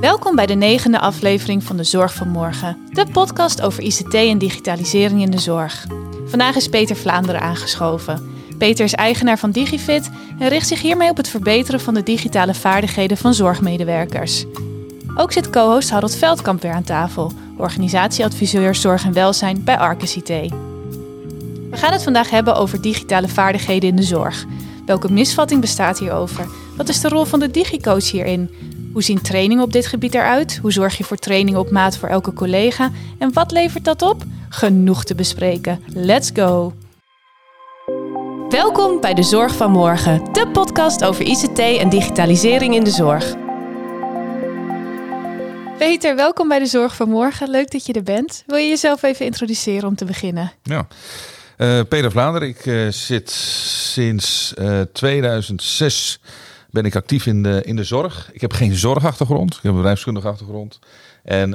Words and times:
Welkom 0.00 0.36
bij 0.36 0.46
de 0.46 0.54
negende 0.54 0.98
aflevering 0.98 1.64
van 1.64 1.76
de 1.76 1.84
Zorg 1.84 2.14
van 2.14 2.28
Morgen, 2.28 2.76
de 2.90 3.06
podcast 3.12 3.62
over 3.62 3.82
ICT 3.82 4.14
en 4.14 4.38
digitalisering 4.38 5.22
in 5.22 5.30
de 5.30 5.38
zorg. 5.38 5.86
Vandaag 6.26 6.56
is 6.56 6.68
Peter 6.68 6.96
Vlaanderen 6.96 7.40
aangeschoven. 7.40 8.30
Peter 8.58 8.84
is 8.84 8.94
eigenaar 8.94 9.38
van 9.38 9.50
DigiFit 9.50 10.10
en 10.38 10.48
richt 10.48 10.68
zich 10.68 10.82
hiermee 10.82 11.10
op 11.10 11.16
het 11.16 11.28
verbeteren 11.28 11.80
van 11.80 11.94
de 11.94 12.02
digitale 12.02 12.54
vaardigheden 12.54 13.16
van 13.16 13.34
zorgmedewerkers. 13.34 14.44
Ook 15.16 15.32
zit 15.32 15.50
co-host 15.50 15.90
Harold 15.90 16.16
Veldkamp 16.16 16.62
weer 16.62 16.72
aan 16.72 16.82
tafel, 16.82 17.32
organisatieadviseur 17.56 18.74
Zorg 18.74 19.04
en 19.04 19.12
Welzijn 19.12 19.64
bij 19.64 19.78
Arcus 19.78 20.16
IT. 20.16 20.28
We 21.70 21.76
gaan 21.76 21.92
het 21.92 22.02
vandaag 22.02 22.30
hebben 22.30 22.56
over 22.56 22.80
digitale 22.80 23.28
vaardigheden 23.28 23.88
in 23.88 23.96
de 23.96 24.02
zorg. 24.02 24.44
Welke 24.86 25.12
misvatting 25.12 25.60
bestaat 25.60 25.98
hierover? 25.98 26.46
Wat 26.76 26.88
is 26.88 27.00
de 27.00 27.08
rol 27.08 27.24
van 27.24 27.40
de 27.40 27.50
digicoach 27.50 28.10
hierin? 28.10 28.50
Hoe 28.98 29.06
zien 29.06 29.22
trainingen 29.22 29.64
op 29.64 29.72
dit 29.72 29.86
gebied 29.86 30.14
eruit? 30.14 30.58
Hoe 30.62 30.72
zorg 30.72 30.98
je 30.98 31.04
voor 31.04 31.16
trainingen 31.16 31.60
op 31.60 31.70
maat 31.70 31.96
voor 31.96 32.08
elke 32.08 32.32
collega? 32.32 32.90
En 33.18 33.32
wat 33.32 33.50
levert 33.50 33.84
dat 33.84 34.02
op? 34.02 34.22
Genoeg 34.48 35.04
te 35.04 35.14
bespreken. 35.14 35.82
Let's 35.86 36.30
go! 36.34 36.74
Welkom 38.48 39.00
bij 39.00 39.14
de 39.14 39.22
Zorg 39.22 39.54
van 39.54 39.70
Morgen, 39.70 40.32
de 40.32 40.48
podcast 40.52 41.04
over 41.04 41.24
ICT 41.24 41.58
en 41.58 41.88
digitalisering 41.88 42.74
in 42.74 42.84
de 42.84 42.90
zorg. 42.90 43.34
Peter, 45.78 46.16
welkom 46.16 46.48
bij 46.48 46.58
de 46.58 46.66
Zorg 46.66 46.96
van 46.96 47.08
Morgen. 47.08 47.50
Leuk 47.50 47.70
dat 47.70 47.86
je 47.86 47.92
er 47.92 48.02
bent. 48.02 48.42
Wil 48.46 48.58
je 48.58 48.68
jezelf 48.68 49.02
even 49.02 49.24
introduceren 49.24 49.88
om 49.88 49.94
te 49.94 50.04
beginnen? 50.04 50.52
Ja. 50.62 50.86
Uh, 51.58 51.80
Peter 51.88 52.10
Vlaanderen, 52.10 52.48
ik 52.48 52.66
uh, 52.66 52.88
zit 52.88 53.30
sinds 53.30 54.54
uh, 54.58 54.80
2006 54.92 56.20
ben 56.70 56.84
ik 56.84 56.96
actief 56.96 57.26
in 57.26 57.42
de, 57.42 57.62
in 57.64 57.76
de 57.76 57.84
zorg. 57.84 58.30
Ik 58.32 58.40
heb 58.40 58.52
geen 58.52 58.74
zorgachtergrond, 58.74 59.54
ik 59.54 59.62
heb 59.62 59.70
een 59.70 59.76
bedrijfskundige 59.76 60.28
achtergrond. 60.28 60.78
En 61.22 61.50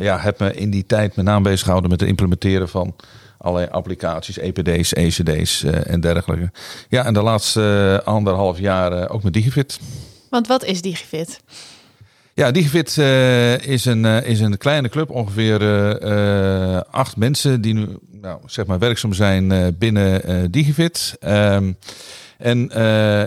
ja, 0.00 0.18
heb 0.18 0.38
me 0.38 0.54
in 0.54 0.70
die 0.70 0.86
tijd 0.86 1.16
met 1.16 1.24
name 1.24 1.42
bezig 1.42 1.60
gehouden 1.60 1.90
met 1.90 2.00
het 2.00 2.08
implementeren 2.08 2.68
van 2.68 2.94
allerlei 3.38 3.70
applicaties, 3.70 4.38
EPD's, 4.38 4.92
ECD's 4.92 5.62
en 5.62 6.00
dergelijke. 6.00 6.50
Ja, 6.88 7.04
en 7.04 7.14
de 7.14 7.22
laatste 7.22 8.02
anderhalf 8.04 8.58
jaar 8.58 9.08
ook 9.08 9.22
met 9.22 9.32
DigiFit. 9.32 9.78
Want 10.30 10.46
wat 10.46 10.64
is 10.64 10.82
DigiFit? 10.82 11.40
Ja, 12.34 12.50
DigiFit 12.50 12.98
is, 13.66 13.84
een, 13.84 14.04
is 14.04 14.40
een 14.40 14.58
kleine 14.58 14.88
club, 14.88 15.10
ongeveer 15.10 15.60
acht 16.90 17.16
mensen 17.16 17.60
die 17.60 17.74
nu 17.74 17.88
nou, 18.10 18.40
zeg 18.46 18.66
maar 18.66 18.78
werkzaam 18.78 19.12
zijn 19.12 19.76
binnen 19.78 20.50
DigiFit. 20.50 21.16
Um, 21.20 21.76
en 22.38 22.68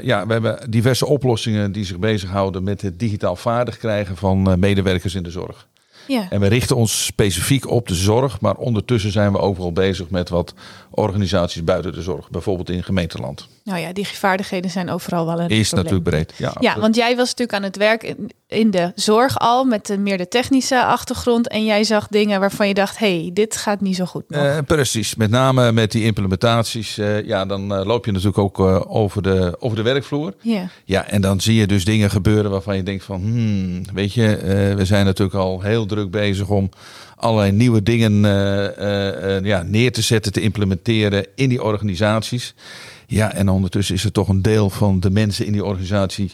ja, 0.04 0.28
we 0.28 0.34
hebben 0.34 0.72
diverse 0.72 1.06
oplossingen 1.06 1.72
die 1.72 1.86
zich 1.86 2.00
bezighouden 2.00 2.64
met 2.64 2.82
het 2.82 3.00
digitaal 3.00 3.36
vaardig 3.36 3.78
krijgen 3.78 4.18
van 4.18 4.60
medewerkers 4.60 5.16
in 5.16 5.24
de 5.24 5.32
zorg. 5.32 5.68
Ja. 6.08 6.28
En 6.30 6.40
we 6.40 6.48
richten 6.48 6.76
ons 6.76 7.06
specifiek 7.06 7.70
op 7.70 7.88
de 7.88 7.96
zorg, 7.96 8.42
maar 8.42 8.56
ondertussen 8.56 9.12
zijn 9.12 9.32
we 9.32 9.40
overal 9.40 9.72
bezig 9.72 10.10
met 10.10 10.30
wat 10.30 10.54
organisaties 10.98 11.64
buiten 11.64 11.94
de 11.94 12.02
zorg, 12.02 12.30
bijvoorbeeld 12.30 12.70
in 12.70 12.84
gemeenteland. 12.84 13.48
Nou 13.64 13.80
ja, 13.80 13.94
die 13.94 14.08
vaardigheden 14.08 14.72
zijn 14.72 14.90
overal 14.90 15.26
wel 15.26 15.40
een 15.40 15.50
Is 15.50 15.70
probleem. 15.70 15.94
natuurlijk 15.94 16.26
breed. 16.28 16.34
Ja, 16.38 16.56
ja 16.60 16.80
want 16.80 16.96
jij 16.96 17.16
was 17.16 17.28
natuurlijk 17.30 17.58
aan 17.58 17.64
het 17.64 17.78
werk 17.78 18.16
in, 18.48 18.72
de 18.72 18.92
zorg 18.96 19.40
al 19.40 19.64
met 19.64 19.86
de, 19.86 19.98
meer 19.98 20.18
de 20.18 20.28
technische 20.28 20.84
achtergrond 20.84 21.48
en 21.48 21.66
jij 21.66 21.84
zag 21.84 22.08
dingen 22.08 22.40
waarvan 22.40 22.68
je 22.68 22.74
dacht, 22.74 22.98
hey, 22.98 23.30
dit 23.34 23.58
gaat 23.58 23.82
niet 23.82 23.96
zo 23.96 24.06
goed. 24.06 24.24
Uh, 24.28 24.58
precies, 24.68 25.16
met 25.16 25.30
name 25.30 25.72
met 25.72 25.92
die 25.92 26.04
implementaties. 26.04 26.98
Uh, 26.98 27.26
ja, 27.26 27.46
dan 27.46 27.74
uh, 27.74 27.86
loop 27.86 28.06
je 28.06 28.12
natuurlijk 28.12 28.38
ook 28.38 28.60
over, 28.88 29.22
de, 29.22 29.56
over 29.60 29.78
de 29.78 29.84
werkvloer. 29.84 30.34
Ja. 30.42 30.70
ja, 30.86 31.08
en 31.08 31.22
dan 31.22 31.42
zie 31.42 31.56
je 31.56 31.68
dus 31.68 31.86
dingen 31.86 32.10
gebeuren 32.10 32.52
waarvan 32.52 32.76
je 32.76 32.84
denkt 32.84 33.04
van, 33.04 33.22
hmm, 33.22 33.84
weet 33.94 34.14
je, 34.14 34.26
we 34.78 34.86
zijn 34.86 35.06
natuurlijk 35.06 35.38
al 35.38 35.62
heel 35.62 35.86
druk 35.86 36.12
bezig 36.12 36.50
om 36.50 36.70
allerlei 37.16 37.52
nieuwe 37.52 37.84
dingen 37.84 38.22
ja, 39.44 39.64
neer 39.64 39.92
te 39.92 40.02
zetten, 40.02 40.32
te 40.32 40.42
implementeren 40.42 40.86
in 41.36 41.50
die 41.50 41.64
organisaties. 41.64 42.56
Ja, 43.10 43.34
en 43.34 43.50
ondertussen 43.50 43.96
is 43.96 44.04
er 44.04 44.12
toch 44.12 44.28
een 44.28 44.42
deel 44.42 44.70
van 44.70 45.00
de 45.00 45.10
mensen 45.10 45.46
in 45.46 45.52
die 45.52 45.66
organisatie 45.66 46.32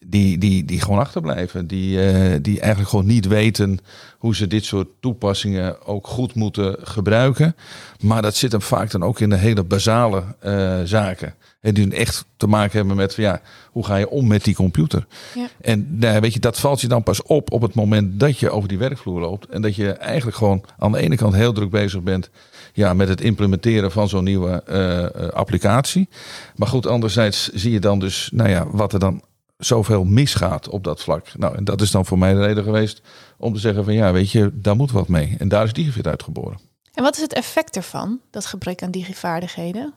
die, 0.00 0.38
die, 0.38 0.64
die 0.64 0.80
gewoon 0.80 0.98
achterblijven. 0.98 1.66
Die, 1.66 2.12
uh, 2.12 2.34
die 2.42 2.60
eigenlijk 2.60 2.90
gewoon 2.90 3.06
niet 3.06 3.26
weten 3.26 3.78
hoe 4.18 4.36
ze 4.36 4.46
dit 4.46 4.64
soort 4.64 4.88
toepassingen 5.00 5.86
ook 5.86 6.06
goed 6.06 6.34
moeten 6.34 6.76
gebruiken. 6.82 7.56
Maar 8.00 8.22
dat 8.22 8.36
zit 8.36 8.52
hem 8.52 8.62
vaak 8.62 8.90
dan 8.90 9.02
ook 9.02 9.20
in 9.20 9.30
de 9.30 9.36
hele 9.36 9.64
basale 9.64 10.24
uh, 10.44 10.80
zaken. 10.84 11.34
En 11.60 11.74
die 11.74 11.94
echt 11.94 12.24
te 12.36 12.46
maken 12.46 12.78
hebben 12.78 12.96
met 12.96 13.14
ja, 13.14 13.40
hoe 13.70 13.84
ga 13.84 13.96
je 13.96 14.08
om 14.08 14.26
met 14.26 14.44
die 14.44 14.54
computer. 14.54 15.06
Ja. 15.34 15.48
En 15.60 15.98
nou, 15.98 16.20
weet 16.20 16.32
je, 16.32 16.40
dat 16.40 16.60
valt 16.60 16.80
je 16.80 16.88
dan 16.88 17.02
pas 17.02 17.22
op 17.22 17.52
op 17.52 17.62
het 17.62 17.74
moment 17.74 18.20
dat 18.20 18.38
je 18.38 18.50
over 18.50 18.68
die 18.68 18.78
werkvloer 18.78 19.20
loopt. 19.20 19.46
En 19.46 19.62
dat 19.62 19.74
je 19.74 19.92
eigenlijk 19.92 20.36
gewoon 20.36 20.64
aan 20.78 20.92
de 20.92 20.98
ene 20.98 21.16
kant 21.16 21.34
heel 21.34 21.52
druk 21.52 21.70
bezig 21.70 22.02
bent 22.02 22.30
ja, 22.74 22.94
met 22.94 23.08
het 23.08 23.20
implementeren 23.20 23.92
van 23.92 24.08
zo'n 24.08 24.24
nieuwe 24.24 24.62
uh, 24.68 25.28
applicatie. 25.28 26.08
Maar 26.56 26.68
goed, 26.68 26.86
anderzijds 26.86 27.48
zie 27.48 27.72
je 27.72 27.80
dan 27.80 27.98
dus 27.98 28.30
nou 28.32 28.48
ja, 28.48 28.66
wat 28.70 28.92
er 28.92 28.98
dan 28.98 29.22
zoveel 29.58 30.04
misgaat 30.04 30.68
op 30.68 30.84
dat 30.84 31.02
vlak. 31.02 31.26
Nou, 31.36 31.56
en 31.56 31.64
dat 31.64 31.80
is 31.80 31.90
dan 31.90 32.06
voor 32.06 32.18
mij 32.18 32.32
de 32.32 32.40
reden 32.40 32.64
geweest 32.64 33.02
om 33.38 33.54
te 33.54 33.60
zeggen 33.60 33.84
van 33.84 33.94
ja, 33.94 34.12
weet 34.12 34.30
je, 34.30 34.50
daar 34.54 34.76
moet 34.76 34.90
wat 34.90 35.08
mee. 35.08 35.36
En 35.38 35.48
daar 35.48 35.64
is 35.64 35.72
DigiFit 35.72 36.06
uitgeboren. 36.06 36.58
En 36.92 37.02
wat 37.02 37.16
is 37.16 37.22
het 37.22 37.32
effect 37.32 37.76
ervan, 37.76 38.20
dat 38.30 38.46
gebrek 38.46 38.82
aan 38.82 38.90
digivaardigheden? 38.90 39.94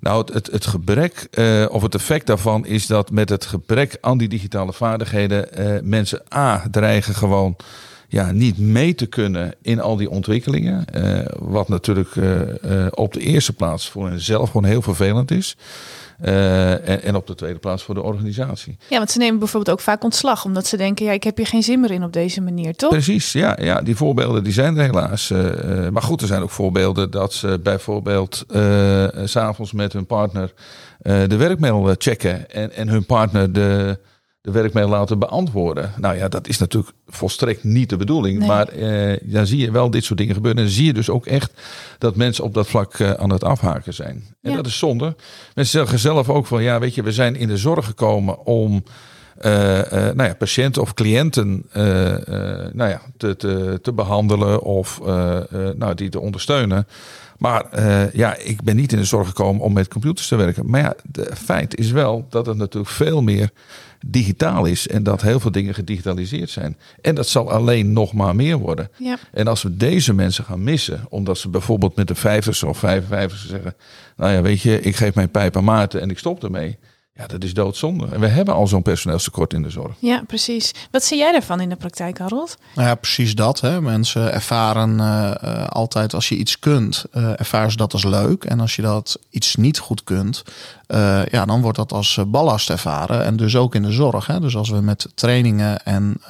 Nou, 0.00 0.18
het, 0.18 0.34
het, 0.34 0.46
het 0.46 0.66
gebrek 0.66 1.28
uh, 1.30 1.66
of 1.68 1.82
het 1.82 1.94
effect 1.94 2.26
daarvan 2.26 2.66
is 2.66 2.86
dat 2.86 3.10
met 3.10 3.28
het 3.28 3.46
gebrek 3.46 3.98
aan 4.00 4.18
die 4.18 4.28
digitale 4.28 4.72
vaardigheden 4.72 5.60
uh, 5.60 5.80
mensen 5.82 6.22
A 6.34 6.62
dreigen 6.70 7.14
gewoon 7.14 7.56
ja, 8.08 8.32
niet 8.32 8.58
mee 8.58 8.94
te 8.94 9.06
kunnen 9.06 9.54
in 9.62 9.80
al 9.80 9.96
die 9.96 10.10
ontwikkelingen. 10.10 10.84
Uh, 10.94 11.18
wat 11.38 11.68
natuurlijk 11.68 12.10
op 12.90 13.12
de 13.12 13.20
eerste 13.20 13.52
plaats 13.52 13.90
voor 13.90 14.08
henzelf 14.08 14.50
gewoon 14.50 14.64
heel 14.64 14.82
vervelend 14.82 15.30
is. 15.30 15.56
En, 16.18 17.02
en, 17.02 17.16
op 17.16 17.26
de 17.26 17.34
tweede 17.34 17.58
plaats 17.58 17.82
voor 17.82 17.94
de 17.94 18.02
organisatie. 18.02 18.76
Ja, 18.88 18.96
want 18.96 19.10
ze 19.10 19.18
nemen 19.18 19.38
bijvoorbeeld 19.38 19.78
ook 19.78 19.84
vaak 19.84 20.04
ontslag, 20.04 20.44
omdat 20.44 20.66
ze 20.66 20.76
denken, 20.76 21.04
ja, 21.04 21.12
ik 21.12 21.24
heb 21.24 21.36
hier 21.36 21.46
geen 21.46 21.62
zin 21.62 21.80
meer 21.80 21.90
in 21.90 22.04
op 22.04 22.12
deze 22.12 22.40
manier, 22.40 22.76
toch? 22.76 22.90
Precies, 22.90 23.32
ja, 23.32 23.56
ja 23.60 23.82
die 23.82 23.96
voorbeelden 23.96 24.44
die 24.44 24.52
zijn 24.52 24.76
er 24.76 24.84
helaas. 24.84 25.32
Maar 25.90 26.02
goed, 26.02 26.20
er 26.20 26.26
zijn 26.26 26.42
ook 26.42 26.50
voorbeelden 26.50 27.10
dat 27.10 27.32
ze 27.32 27.60
bijvoorbeeld 27.62 28.44
uh, 28.50 29.04
s'avonds 29.24 29.72
met 29.72 29.92
hun 29.92 30.06
partner 30.06 30.52
de 31.02 31.36
werkmail 31.36 31.94
checken 31.98 32.50
en, 32.50 32.72
en 32.72 32.88
hun 32.88 33.06
partner 33.06 33.52
de 33.52 33.98
de 34.44 34.50
werkmail 34.50 34.88
laten 34.88 35.18
beantwoorden. 35.18 35.92
Nou 35.96 36.16
ja, 36.16 36.28
dat 36.28 36.48
is 36.48 36.58
natuurlijk 36.58 36.92
volstrekt 37.06 37.64
niet 37.64 37.88
de 37.88 37.96
bedoeling. 37.96 38.38
Nee. 38.38 38.48
Maar 38.48 38.68
eh, 38.68 39.18
dan 39.22 39.46
zie 39.46 39.58
je 39.58 39.70
wel 39.70 39.90
dit 39.90 40.04
soort 40.04 40.18
dingen 40.18 40.34
gebeuren. 40.34 40.60
En 40.60 40.66
dan 40.66 40.76
zie 40.76 40.86
je 40.86 40.92
dus 40.92 41.10
ook 41.10 41.26
echt 41.26 41.52
dat 41.98 42.16
mensen 42.16 42.44
op 42.44 42.54
dat 42.54 42.66
vlak 42.66 42.98
uh, 42.98 43.10
aan 43.10 43.30
het 43.30 43.44
afhaken 43.44 43.94
zijn. 43.94 44.24
En 44.42 44.50
ja. 44.50 44.56
dat 44.56 44.66
is 44.66 44.78
zonde. 44.78 45.16
Mensen 45.54 45.78
zeggen 45.78 45.98
zelf 45.98 46.28
ook 46.28 46.46
van, 46.46 46.62
ja, 46.62 46.78
weet 46.78 46.94
je, 46.94 47.02
we 47.02 47.12
zijn 47.12 47.36
in 47.36 47.48
de 47.48 47.56
zorg 47.56 47.86
gekomen 47.86 48.44
om 48.44 48.84
uh, 49.38 49.44
nou 49.90 50.22
ja, 50.22 50.34
patiënten 50.34 50.82
of 50.82 50.94
cliënten 50.94 51.66
nou 52.72 52.90
ja, 52.90 53.00
te, 53.16 53.36
te, 53.36 53.78
te 53.82 53.92
behandelen 53.92 54.62
of 54.62 55.00
nou, 55.76 55.94
die 55.94 56.08
te 56.08 56.20
ondersteunen. 56.20 56.86
Maar 57.44 57.66
uh, 57.78 58.12
ja, 58.12 58.36
ik 58.36 58.62
ben 58.62 58.76
niet 58.76 58.92
in 58.92 58.98
de 58.98 59.04
zorg 59.04 59.26
gekomen 59.26 59.62
om 59.62 59.72
met 59.72 59.88
computers 59.88 60.28
te 60.28 60.36
werken. 60.36 60.70
Maar 60.70 60.80
ja, 60.80 60.94
de 61.10 61.30
feit 61.34 61.78
is 61.78 61.90
wel 61.90 62.26
dat 62.30 62.46
het 62.46 62.56
natuurlijk 62.56 62.92
veel 62.92 63.22
meer 63.22 63.50
digitaal 64.06 64.64
is 64.64 64.88
en 64.88 65.02
dat 65.02 65.22
heel 65.22 65.40
veel 65.40 65.50
dingen 65.50 65.74
gedigitaliseerd 65.74 66.50
zijn. 66.50 66.76
En 67.00 67.14
dat 67.14 67.28
zal 67.28 67.50
alleen 67.50 67.92
nog 67.92 68.12
maar 68.12 68.36
meer 68.36 68.56
worden. 68.58 68.90
Ja. 68.98 69.18
En 69.32 69.46
als 69.46 69.62
we 69.62 69.76
deze 69.76 70.14
mensen 70.14 70.44
gaan 70.44 70.62
missen, 70.62 71.06
omdat 71.08 71.38
ze 71.38 71.48
bijvoorbeeld 71.48 71.96
met 71.96 72.08
de 72.08 72.14
vijfers 72.14 72.62
of 72.62 72.78
55 72.78 73.38
zeggen, 73.38 73.74
nou 74.16 74.32
ja, 74.32 74.42
weet 74.42 74.60
je, 74.60 74.80
ik 74.80 74.96
geef 74.96 75.14
mijn 75.14 75.30
pijp 75.30 75.56
aan 75.56 75.64
Maarten 75.64 76.00
en 76.00 76.10
ik 76.10 76.18
stop 76.18 76.44
ermee. 76.44 76.78
Ja, 77.16 77.26
dat 77.26 77.44
is 77.44 77.54
doodzonde. 77.54 78.06
En 78.12 78.20
we 78.20 78.26
hebben 78.26 78.54
al 78.54 78.66
zo'n 78.66 78.82
personeelstekort 78.82 79.52
in 79.52 79.62
de 79.62 79.70
zorg. 79.70 79.94
Ja, 79.98 80.22
precies. 80.26 80.72
Wat 80.90 81.04
zie 81.04 81.18
jij 81.18 81.32
daarvan 81.32 81.60
in 81.60 81.68
de 81.68 81.76
praktijk, 81.76 82.18
Harold? 82.18 82.56
Nou 82.74 82.88
ja, 82.88 82.94
precies 82.94 83.34
dat. 83.34 83.60
Hè. 83.60 83.80
Mensen 83.80 84.32
ervaren 84.32 84.98
uh, 84.98 85.66
altijd 85.66 86.14
als 86.14 86.28
je 86.28 86.36
iets 86.36 86.58
kunt, 86.58 87.04
uh, 87.12 87.40
ervaren 87.40 87.70
ze 87.70 87.76
dat 87.76 87.92
als 87.92 88.04
leuk. 88.04 88.44
En 88.44 88.60
als 88.60 88.76
je 88.76 88.82
dat 88.82 89.18
iets 89.30 89.56
niet 89.56 89.78
goed 89.78 90.04
kunt, 90.04 90.42
uh, 90.88 91.26
ja, 91.26 91.44
dan 91.44 91.60
wordt 91.60 91.78
dat 91.78 91.92
als 91.92 92.20
ballast 92.26 92.70
ervaren. 92.70 93.24
En 93.24 93.36
dus 93.36 93.56
ook 93.56 93.74
in 93.74 93.82
de 93.82 93.92
zorg. 93.92 94.26
Hè. 94.26 94.40
Dus 94.40 94.56
als 94.56 94.70
we 94.70 94.80
met 94.80 95.08
trainingen 95.14 95.84
en 95.84 96.20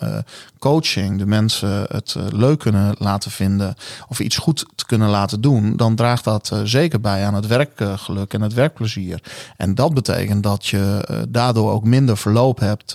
coaching 0.58 1.18
de 1.18 1.26
mensen 1.26 1.86
het 1.88 2.16
leuk 2.32 2.58
kunnen 2.58 2.94
laten 2.98 3.30
vinden 3.30 3.74
of 4.08 4.20
iets 4.20 4.36
goed 4.36 4.66
te 4.74 4.86
kunnen 4.86 5.08
laten 5.08 5.40
doen, 5.40 5.76
dan 5.76 5.94
draagt 5.94 6.24
dat 6.24 6.52
zeker 6.64 7.00
bij 7.00 7.26
aan 7.26 7.34
het 7.34 7.46
werkgeluk 7.46 8.32
en 8.32 8.40
het 8.40 8.54
werkplezier. 8.54 9.20
En 9.56 9.74
dat 9.74 9.94
betekent 9.94 10.42
dat 10.42 10.66
je 10.66 11.08
daardoor 11.28 11.72
ook 11.72 11.84
minder 11.84 12.16
verloop 12.16 12.58
hebt 12.58 12.94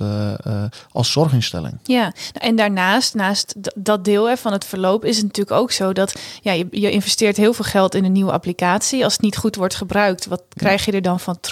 als 0.91 1.11
zorginstelling. 1.11 1.79
Ja, 1.83 2.01
nou, 2.01 2.13
en 2.33 2.55
daarnaast, 2.55 3.13
naast 3.13 3.55
dat 3.75 4.05
deel 4.05 4.37
van 4.37 4.51
het 4.51 4.65
verloop, 4.65 5.05
is 5.05 5.15
het 5.15 5.25
natuurlijk 5.25 5.61
ook 5.61 5.71
zo 5.71 5.93
dat 5.93 6.15
ja, 6.41 6.51
je, 6.51 6.67
je 6.71 6.91
investeert 6.91 7.37
heel 7.37 7.53
veel 7.53 7.65
geld 7.65 7.95
in 7.95 8.05
een 8.05 8.11
nieuwe 8.11 8.31
applicatie. 8.31 9.03
Als 9.03 9.13
het 9.13 9.21
niet 9.21 9.37
goed 9.37 9.55
wordt 9.55 9.75
gebruikt, 9.75 10.25
wat 10.25 10.43
krijg 10.53 10.85
je 10.85 10.91
er 10.91 11.01
dan 11.01 11.19
van 11.19 11.33
terug? 11.39 11.48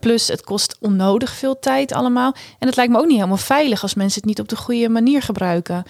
Plus 0.00 0.28
het 0.28 0.44
kost 0.44 0.76
onnodig 0.80 1.30
veel 1.30 1.58
tijd 1.58 1.92
allemaal. 1.92 2.34
En 2.58 2.66
het 2.66 2.76
lijkt 2.76 2.92
me 2.92 2.98
ook 2.98 3.06
niet 3.06 3.16
helemaal 3.16 3.36
veilig 3.36 3.82
als 3.82 3.94
mensen 3.94 4.20
het 4.20 4.28
niet 4.28 4.40
op 4.40 4.48
de 4.48 4.56
goede 4.56 4.88
manier 4.88 5.22
gebruiken. 5.22 5.84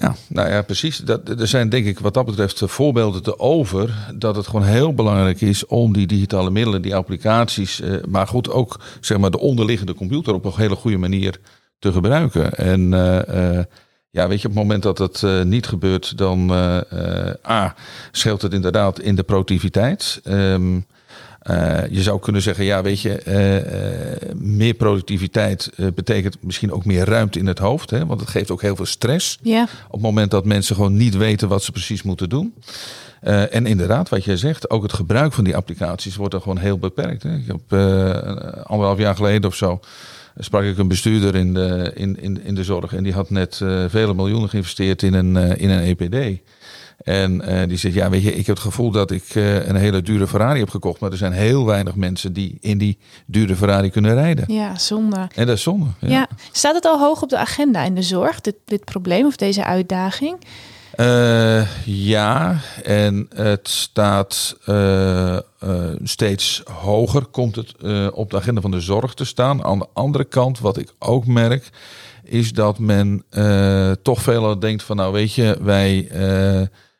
Ja, 0.00 0.14
nou 0.28 0.48
ja, 0.48 0.62
precies. 0.62 0.96
Dat, 0.96 1.28
er 1.28 1.46
zijn 1.46 1.68
denk 1.68 1.86
ik 1.86 1.98
wat 1.98 2.14
dat 2.14 2.26
betreft 2.26 2.62
voorbeelden 2.64 3.22
te 3.22 3.38
over 3.38 3.94
dat 4.14 4.36
het 4.36 4.46
gewoon 4.46 4.66
heel 4.66 4.94
belangrijk 4.94 5.40
is 5.40 5.66
om 5.66 5.92
die 5.92 6.06
digitale 6.06 6.50
middelen, 6.50 6.82
die 6.82 6.94
applicaties, 6.94 7.80
eh, 7.80 7.94
maar 8.08 8.26
goed 8.26 8.50
ook 8.50 8.80
zeg 9.00 9.18
maar 9.18 9.30
de 9.30 9.38
onderliggende 9.38 9.94
computer 9.94 10.34
op 10.34 10.44
een 10.44 10.52
hele 10.56 10.76
goede 10.76 10.96
manier 10.96 11.40
te 11.78 11.92
gebruiken. 11.92 12.52
En 12.54 12.92
uh, 12.92 13.64
ja, 14.10 14.28
weet 14.28 14.40
je, 14.40 14.48
op 14.48 14.54
het 14.54 14.62
moment 14.62 14.82
dat 14.82 14.96
dat 14.96 15.44
niet 15.44 15.66
gebeurt, 15.66 16.18
dan 16.18 16.50
A, 17.48 17.74
scheelt 18.12 18.42
het 18.42 18.52
inderdaad 18.52 19.00
in 19.00 19.14
de 19.14 19.22
productiviteit. 19.22 20.20
Um, 20.24 20.86
uh, 21.42 21.78
je 21.90 22.02
zou 22.02 22.20
kunnen 22.20 22.42
zeggen, 22.42 22.64
ja, 22.64 22.82
weet 22.82 23.00
je, 23.00 23.22
uh, 23.26 24.34
meer 24.34 24.74
productiviteit 24.74 25.70
betekent 25.94 26.36
misschien 26.40 26.72
ook 26.72 26.84
meer 26.84 27.04
ruimte 27.04 27.38
in 27.38 27.46
het 27.46 27.58
hoofd. 27.58 27.90
Hè? 27.90 28.06
Want 28.06 28.20
het 28.20 28.30
geeft 28.30 28.50
ook 28.50 28.62
heel 28.62 28.76
veel 28.76 28.86
stress. 28.86 29.38
Ja. 29.42 29.62
Op 29.62 29.92
het 29.92 30.00
moment 30.00 30.30
dat 30.30 30.44
mensen 30.44 30.74
gewoon 30.74 30.96
niet 30.96 31.16
weten 31.16 31.48
wat 31.48 31.62
ze 31.62 31.72
precies 31.72 32.02
moeten 32.02 32.28
doen. 32.28 32.54
en 33.50 33.66
inderdaad, 33.66 34.08
wat 34.08 34.24
jij 34.24 34.36
zegt, 34.36 34.70
ook 34.70 34.82
het 34.82 34.92
gebruik 34.92 35.32
van 35.32 35.44
die 35.44 35.56
applicaties 35.56 36.16
wordt 36.16 36.32
dan 36.32 36.42
gewoon 36.42 36.58
heel 36.58 36.78
beperkt. 36.78 37.22
Hè? 37.22 37.36
Ik 37.36 37.46
heb 37.46 37.72
anderhalf 38.62 38.98
jaar 38.98 39.14
geleden 39.14 39.50
of 39.50 39.54
zo 39.54 39.80
sprak 40.38 40.62
ik 40.62 40.78
een 40.78 40.88
bestuurder 40.88 41.34
in 41.34 41.54
de, 41.54 41.92
in, 41.94 42.20
in, 42.20 42.44
in 42.44 42.54
de 42.54 42.64
zorg. 42.64 42.94
En 42.94 43.02
die 43.02 43.12
had 43.12 43.30
net 43.30 43.56
vele 43.88 44.14
miljoenen 44.14 44.48
geïnvesteerd 44.48 45.02
in 45.02 45.14
een, 45.14 45.36
in 45.36 45.70
een 45.70 45.96
EPD. 45.98 46.40
En 46.98 47.42
uh, 47.48 47.68
die 47.68 47.76
zegt, 47.76 47.94
ja, 47.94 48.10
weet 48.10 48.22
je, 48.22 48.34
ik 48.34 48.46
heb 48.46 48.56
het 48.56 48.64
gevoel 48.64 48.90
dat 48.90 49.10
ik 49.10 49.34
uh, 49.34 49.66
een 49.66 49.76
hele 49.76 50.02
dure 50.02 50.26
Ferrari 50.26 50.58
heb 50.58 50.70
gekocht. 50.70 51.00
Maar 51.00 51.10
er 51.10 51.16
zijn 51.16 51.32
heel 51.32 51.64
weinig 51.66 51.94
mensen 51.94 52.32
die 52.32 52.56
in 52.60 52.78
die 52.78 52.98
dure 53.26 53.56
Ferrari 53.56 53.90
kunnen 53.90 54.14
rijden. 54.14 54.44
Ja, 54.52 54.78
zonde. 54.78 55.28
En 55.34 55.46
dat 55.46 55.56
is 55.56 55.62
zonde. 55.62 55.86
Ja. 56.00 56.08
ja. 56.08 56.28
Staat 56.52 56.74
het 56.74 56.84
al 56.84 56.98
hoog 56.98 57.22
op 57.22 57.28
de 57.28 57.38
agenda 57.38 57.84
in 57.84 57.94
de 57.94 58.02
zorg, 58.02 58.40
dit, 58.40 58.54
dit 58.64 58.84
probleem 58.84 59.26
of 59.26 59.36
deze 59.36 59.64
uitdaging? 59.64 60.44
Uh, 60.96 61.84
ja, 61.84 62.60
en 62.84 63.28
het 63.34 63.68
staat 63.68 64.56
steeds 66.02 66.62
hoger, 66.72 67.26
komt 67.26 67.56
het 67.56 67.74
op 68.12 68.30
de 68.30 68.36
agenda 68.36 68.60
van 68.60 68.70
de 68.70 68.80
zorg 68.80 69.14
te 69.14 69.24
staan. 69.24 69.64
Aan 69.64 69.78
de 69.78 69.86
andere 69.92 70.24
kant, 70.24 70.58
wat 70.58 70.76
ik 70.76 70.94
ook 70.98 71.26
merk, 71.26 71.70
is 72.24 72.52
dat 72.52 72.78
men 72.78 73.24
toch 74.02 74.22
veelal 74.22 74.58
denkt 74.58 74.82
van, 74.82 74.96
nou 74.96 75.12
weet 75.12 75.34
je, 75.34 75.58
wij 75.60 76.08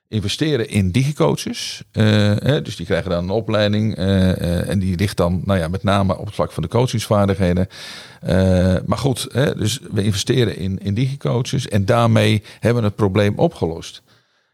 investeren 0.08 0.68
in 0.68 0.90
digicoaches. 0.90 1.82
Hè, 1.92 2.62
dus 2.62 2.76
die 2.76 2.86
krijgen 2.86 3.10
dan 3.10 3.24
een 3.24 3.30
opleiding. 3.30 3.98
Uh, 3.98 4.68
en 4.68 4.78
die 4.78 4.96
ligt 4.96 5.16
dan 5.16 5.42
nou 5.44 5.58
ja, 5.58 5.68
met 5.68 5.82
name 5.82 6.18
op 6.18 6.26
het 6.26 6.34
vlak 6.34 6.52
van 6.52 6.62
de 6.62 6.68
coachingsvaardigheden. 6.68 7.68
maar 8.86 8.98
goed, 8.98 9.28
hè, 9.32 9.54
dus 9.54 9.78
we 9.90 10.04
investeren 10.04 10.56
in, 10.56 10.78
in 10.78 10.94
digicoaches. 10.94 11.68
En 11.68 11.84
daarmee 11.84 12.42
hebben 12.60 12.82
we 12.82 12.88
het 12.88 12.96
probleem 12.96 13.38
opgelost. 13.38 14.02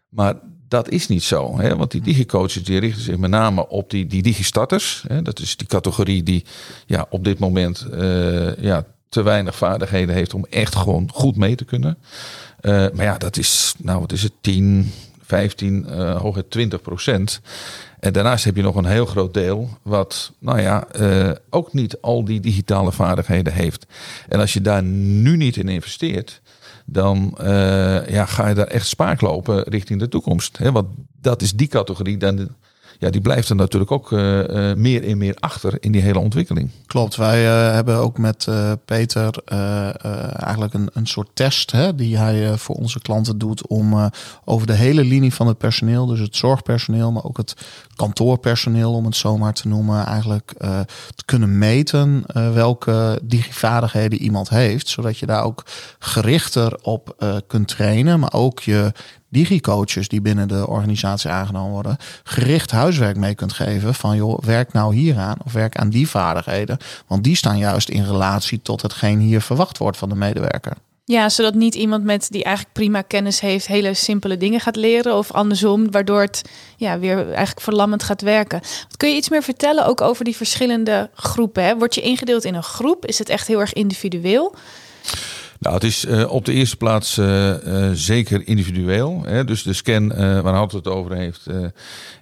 Maar 0.08 0.34
dat 0.68 0.88
is 0.88 1.08
niet 1.08 1.22
zo. 1.22 1.58
Hè? 1.58 1.76
Want 1.76 1.90
die 1.90 2.00
digicoaches 2.00 2.64
die 2.64 2.80
richten 2.80 3.02
zich 3.02 3.16
met 3.16 3.30
name 3.30 3.68
op 3.68 3.90
die, 3.90 4.06
die 4.06 4.22
digistarters. 4.22 5.04
Hè? 5.08 5.22
Dat 5.22 5.40
is 5.40 5.56
die 5.56 5.66
categorie 5.66 6.22
die 6.22 6.44
ja, 6.86 7.06
op 7.10 7.24
dit 7.24 7.38
moment 7.38 7.86
ja, 8.58 8.84
te 9.08 9.22
weinig 9.22 9.56
vaardigheden 9.56 10.14
heeft 10.14 10.34
om 10.34 10.46
echt 10.50 10.74
gewoon 10.74 11.08
goed 11.12 11.36
mee 11.36 11.54
te 11.54 11.64
kunnen. 11.64 11.98
maar 12.62 13.04
ja, 13.04 13.18
dat 13.18 13.36
is, 13.36 13.74
nou 13.78 14.00
wat 14.00 14.12
is 14.12 14.22
het, 14.22 14.32
10, 14.40 14.92
15, 15.24 15.86
uh, 15.88 16.20
hooguit 16.20 16.50
20 16.50 16.82
procent. 16.82 17.40
En 18.00 18.12
daarnaast 18.12 18.44
heb 18.44 18.56
je 18.56 18.62
nog 18.62 18.76
een 18.76 18.84
heel 18.84 19.06
groot 19.06 19.34
deel 19.34 19.68
wat, 19.82 20.32
nou 20.38 20.60
ja, 20.60 20.86
uh, 21.00 21.30
ook 21.50 21.72
niet 21.72 22.00
al 22.00 22.24
die 22.24 22.40
digitale 22.40 22.92
vaardigheden 22.92 23.52
heeft. 23.52 23.86
En 24.28 24.40
als 24.40 24.52
je 24.52 24.60
daar 24.60 24.82
nu 24.82 25.36
niet 25.36 25.56
in 25.56 25.68
investeert, 25.68 26.40
dan 26.86 27.38
uh, 27.40 28.08
ja, 28.08 28.24
ga 28.26 28.48
je 28.48 28.54
daar 28.54 28.66
echt 28.66 28.86
spaak 28.86 29.20
lopen 29.20 29.62
richting 29.62 30.00
de 30.00 30.08
toekomst. 30.08 30.58
Hè? 30.58 30.72
Want 30.72 30.88
dat 31.20 31.42
is 31.42 31.52
die 31.52 31.68
categorie 31.68 32.16
dan 32.16 32.48
ja, 32.98 33.10
die 33.10 33.20
blijft 33.20 33.48
er 33.48 33.56
natuurlijk 33.56 33.90
ook 33.90 34.10
uh, 34.10 34.38
uh, 34.38 34.74
meer 34.74 35.08
en 35.08 35.18
meer 35.18 35.36
achter 35.38 35.76
in 35.80 35.92
die 35.92 36.00
hele 36.00 36.18
ontwikkeling. 36.18 36.70
Klopt, 36.86 37.16
wij 37.16 37.44
uh, 37.44 37.72
hebben 37.72 37.96
ook 37.96 38.18
met 38.18 38.48
Peter 38.84 39.34
eigenlijk 40.36 40.74
een, 40.74 40.88
een 40.92 41.06
soort 41.06 41.28
test 41.34 41.70
hè, 41.70 41.94
die 41.94 42.18
hij 42.18 42.58
voor 42.58 42.74
onze 42.74 43.00
klanten 43.00 43.38
doet 43.38 43.66
om 43.66 44.10
over 44.44 44.66
de 44.66 44.72
hele 44.72 45.04
linie 45.04 45.34
van 45.34 45.46
het 45.46 45.58
personeel, 45.58 46.06
dus 46.06 46.20
het 46.20 46.36
zorgpersoneel, 46.36 47.12
maar 47.12 47.24
ook 47.24 47.36
het 47.36 47.54
kantoorpersoneel, 47.96 48.92
om 48.92 49.04
het 49.04 49.16
zo 49.16 49.38
maar 49.38 49.52
te 49.54 49.68
noemen, 49.68 50.06
eigenlijk 50.06 50.52
te 51.14 51.24
kunnen 51.24 51.58
meten 51.58 52.24
welke 52.54 53.20
digivaardigheden 53.22 54.18
iemand 54.18 54.48
heeft, 54.48 54.88
zodat 54.88 55.18
je 55.18 55.26
daar 55.26 55.44
ook 55.44 55.64
gerichter 55.98 56.78
op 56.82 57.16
kunt 57.46 57.68
trainen, 57.68 58.20
maar 58.20 58.32
ook 58.32 58.60
je 58.60 58.92
digicoaches 59.34 60.08
die 60.08 60.20
binnen 60.20 60.48
de 60.48 60.66
organisatie 60.66 61.30
aangenomen 61.30 61.72
worden, 61.72 61.96
gericht 62.22 62.70
huiswerk 62.70 63.16
mee 63.16 63.34
kunt 63.34 63.52
geven 63.52 63.94
van 63.94 64.16
joh, 64.16 64.38
werk 64.38 64.72
nou 64.72 64.94
hieraan 64.94 65.36
of 65.44 65.52
werk 65.52 65.76
aan 65.76 65.90
die 65.90 66.08
vaardigheden. 66.08 66.78
Want 67.06 67.24
die 67.24 67.36
staan 67.36 67.58
juist 67.58 67.88
in 67.88 68.04
relatie 68.04 68.62
tot 68.62 68.82
hetgeen 68.82 69.18
hier 69.18 69.40
verwacht 69.40 69.78
wordt 69.78 69.96
van 69.96 70.08
de 70.08 70.14
medewerker. 70.14 70.72
Ja, 71.06 71.28
zodat 71.28 71.54
niet 71.54 71.74
iemand 71.74 72.04
met 72.04 72.26
die 72.30 72.44
eigenlijk 72.44 72.74
prima 72.74 73.02
kennis 73.02 73.40
heeft 73.40 73.66
hele 73.66 73.94
simpele 73.94 74.36
dingen 74.36 74.60
gaat 74.60 74.76
leren 74.76 75.16
of 75.16 75.32
andersom, 75.32 75.90
waardoor 75.90 76.20
het 76.20 76.42
ja, 76.76 76.98
weer 76.98 77.26
eigenlijk 77.26 77.60
verlammend 77.60 78.02
gaat 78.02 78.22
werken. 78.22 78.60
Wat 78.60 78.96
kun 78.96 79.08
je 79.08 79.16
iets 79.16 79.28
meer 79.28 79.42
vertellen 79.42 79.86
ook 79.86 80.00
over 80.00 80.24
die 80.24 80.36
verschillende 80.36 81.10
groepen? 81.14 81.64
Hè? 81.64 81.76
Word 81.76 81.94
je 81.94 82.00
ingedeeld 82.00 82.44
in 82.44 82.54
een 82.54 82.62
groep? 82.62 83.06
Is 83.06 83.18
het 83.18 83.28
echt 83.28 83.46
heel 83.46 83.60
erg 83.60 83.72
individueel? 83.72 84.54
Nou, 85.58 85.74
het 85.74 85.84
is 85.84 86.04
uh, 86.04 86.30
op 86.30 86.44
de 86.44 86.52
eerste 86.52 86.76
plaats 86.76 87.18
uh, 87.18 87.48
uh, 87.66 87.90
zeker 87.92 88.46
individueel. 88.46 89.22
Hè? 89.26 89.44
Dus 89.44 89.62
de 89.62 89.72
scan 89.72 90.08
waar 90.42 90.54
Hans 90.54 90.72
het 90.72 90.88
over 90.88 91.16
heeft, 91.16 91.46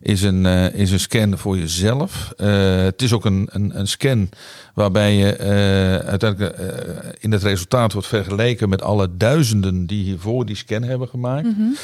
is, 0.00 0.22
een, 0.22 0.46
is 0.74 0.90
een 0.90 1.00
scan 1.00 1.38
voor 1.38 1.58
jezelf. 1.58 2.32
het 2.36 3.02
is 3.02 3.12
ook 3.12 3.24
een, 3.24 3.48
een, 3.50 3.78
een 3.78 3.88
scan 3.88 4.28
waarbij 4.74 5.14
je 5.14 5.38
uiteindelijk 6.06 6.56
in 7.22 7.32
het 7.32 7.42
resultaat 7.42 7.92
wordt 7.92 8.08
vergeleken 8.08 8.68
met 8.68 8.82
alle 8.82 9.16
duizenden 9.16 9.86
die 9.86 10.04
hiervoor 10.04 10.46
die 10.46 10.56
scan 10.56 10.82
hebben 10.82 11.08
gemaakt. 11.08 11.44
Mm 11.44 11.54
-hmm. 11.56 11.74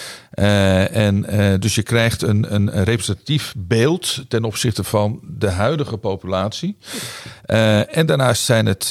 en 0.92 1.26
dus 1.60 1.74
je 1.74 1.82
krijgt 1.82 2.22
een, 2.22 2.54
een 2.54 2.70
representatief 2.70 3.54
beeld 3.56 4.24
ten 4.28 4.44
opzichte 4.44 4.84
van 4.84 5.20
de 5.22 5.50
huidige 5.50 5.96
populatie. 5.96 6.76
en 7.90 8.06
daarnaast 8.06 8.42
zijn 8.42 8.66
het, 8.66 8.90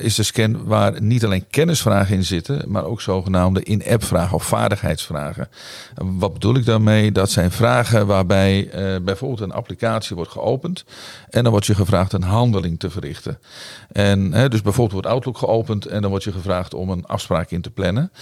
is 0.00 0.14
de 0.14 0.22
scan 0.22 0.64
waar 0.64 1.02
niet 1.02 1.24
alleen 1.24 1.46
kennis 1.50 1.82
van 1.82 1.94
vragen 1.94 2.14
in 2.14 2.24
zitten, 2.24 2.64
maar 2.66 2.84
ook 2.84 3.00
zogenaamde 3.00 3.62
in-app 3.62 4.04
vragen 4.04 4.34
of 4.34 4.44
vaardigheidsvragen. 4.44 5.48
Wat 5.94 6.32
bedoel 6.32 6.56
ik 6.56 6.64
daarmee? 6.64 7.12
Dat 7.12 7.30
zijn 7.30 7.50
vragen 7.50 8.06
waarbij 8.06 8.64
uh, 8.64 9.00
bijvoorbeeld 9.04 9.40
een 9.40 9.52
applicatie 9.52 10.16
wordt 10.16 10.30
geopend 10.30 10.84
en 11.30 11.42
dan 11.42 11.52
wordt 11.52 11.66
je 11.66 11.74
gevraagd 11.74 12.12
een 12.12 12.22
handeling 12.22 12.78
te 12.78 12.90
verrichten. 12.90 13.38
En 13.92 14.32
hè, 14.32 14.48
dus 14.48 14.62
bijvoorbeeld 14.62 14.92
wordt 14.92 15.14
Outlook 15.14 15.38
geopend 15.38 15.73
en 15.80 16.00
dan 16.00 16.10
wordt 16.10 16.24
je 16.24 16.32
gevraagd 16.32 16.74
om 16.74 16.90
een 16.90 17.06
afspraak 17.06 17.50
in 17.50 17.60
te 17.60 17.70
plannen. 17.70 18.12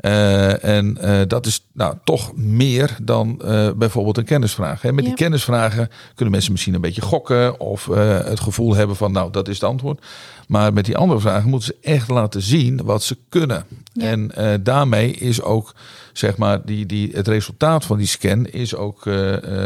Uh, 0.00 0.64
en 0.64 0.98
uh, 1.00 1.20
dat 1.26 1.46
is 1.46 1.66
nou 1.72 1.96
toch 2.04 2.36
meer 2.36 2.96
dan 3.02 3.42
bijvoorbeeld 3.76 4.18
een 4.18 4.24
kennisvraag. 4.24 4.82
Hè. 4.82 4.92
Met 4.92 5.04
die 5.04 5.14
kennisvragen 5.14 5.88
kunnen 6.14 6.32
mensen 6.34 6.52
misschien 6.52 6.74
een 6.74 6.80
beetje 6.80 7.02
gokken 7.02 7.60
of 7.60 7.86
het 8.24 8.40
gevoel 8.40 8.74
hebben 8.74 8.96
van 8.96 9.12
nou 9.12 9.30
dat 9.30 9.48
is 9.48 9.54
het 9.54 9.64
antwoord. 9.64 10.04
Maar 10.48 10.72
met 10.72 10.84
die 10.84 10.96
andere 10.96 11.20
vragen 11.20 11.50
moeten 11.50 11.74
ze 11.74 11.88
echt 11.90 12.08
laten 12.08 12.42
zien 12.42 12.80
wat 12.84 13.02
ze 13.02 13.18
kunnen. 13.28 13.64
En 13.94 14.30
daarmee 14.62 15.12
is 15.12 15.42
ook, 15.42 15.74
zeg 16.12 16.36
maar, 16.36 16.64
die, 16.64 16.86
die, 16.86 17.10
het 17.12 17.28
resultaat 17.28 17.84
van 17.84 17.98
die 17.98 18.06
scan 18.06 18.46
is 18.46 18.74
ook 18.74 19.02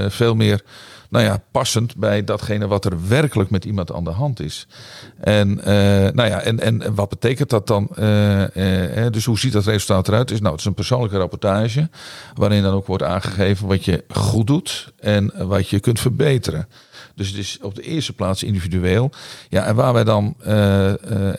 veel 0.09 0.35
meer 0.35 0.63
nou 1.09 1.25
ja, 1.25 1.43
passend 1.51 1.97
bij 1.97 2.25
datgene 2.25 2.67
wat 2.67 2.85
er 2.85 3.09
werkelijk 3.09 3.51
met 3.51 3.65
iemand 3.65 3.93
aan 3.93 4.05
de 4.05 4.11
hand 4.11 4.41
is. 4.41 4.67
En, 5.21 5.55
nou 6.15 6.29
ja, 6.29 6.41
en, 6.41 6.61
en 6.61 6.95
wat 6.95 7.09
betekent 7.09 7.51
dat 7.51 7.67
dan? 7.67 7.89
dus 9.11 9.25
hoe 9.25 9.39
ziet 9.39 9.53
dat 9.53 9.65
resultaat 9.65 10.09
eruit? 10.09 10.31
Is, 10.31 10.41
nou, 10.41 10.51
het 10.51 10.61
is 10.61 10.67
een 10.67 10.75
persoonlijke 10.75 11.17
rapportage, 11.17 11.89
waarin 12.35 12.63
dan 12.63 12.75
ook 12.75 12.87
wordt 12.87 13.03
aangegeven 13.03 13.67
wat 13.67 13.85
je 13.85 14.05
goed 14.09 14.47
doet 14.47 14.93
en 15.01 15.47
wat 15.47 15.69
je 15.69 15.81
kunt 15.81 16.01
verbeteren. 16.01 16.69
Dus 17.15 17.29
het 17.29 17.37
is 17.37 17.59
op 17.63 17.75
de 17.75 17.83
eerste 17.83 18.13
plaats 18.13 18.43
individueel. 18.43 19.11
Ja, 19.49 19.65
en 19.65 19.75
waar 19.75 19.93
wij 19.93 20.05
dan 20.05 20.35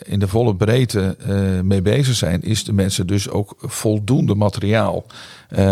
in 0.02 0.18
de 0.18 0.28
volle 0.28 0.56
breedte 0.56 1.16
mee 1.64 1.82
bezig 1.82 2.14
zijn, 2.14 2.42
is 2.42 2.64
de 2.64 2.72
mensen 2.72 3.06
dus 3.06 3.28
ook 3.28 3.54
voldoende 3.58 4.34
materiaal 4.34 5.06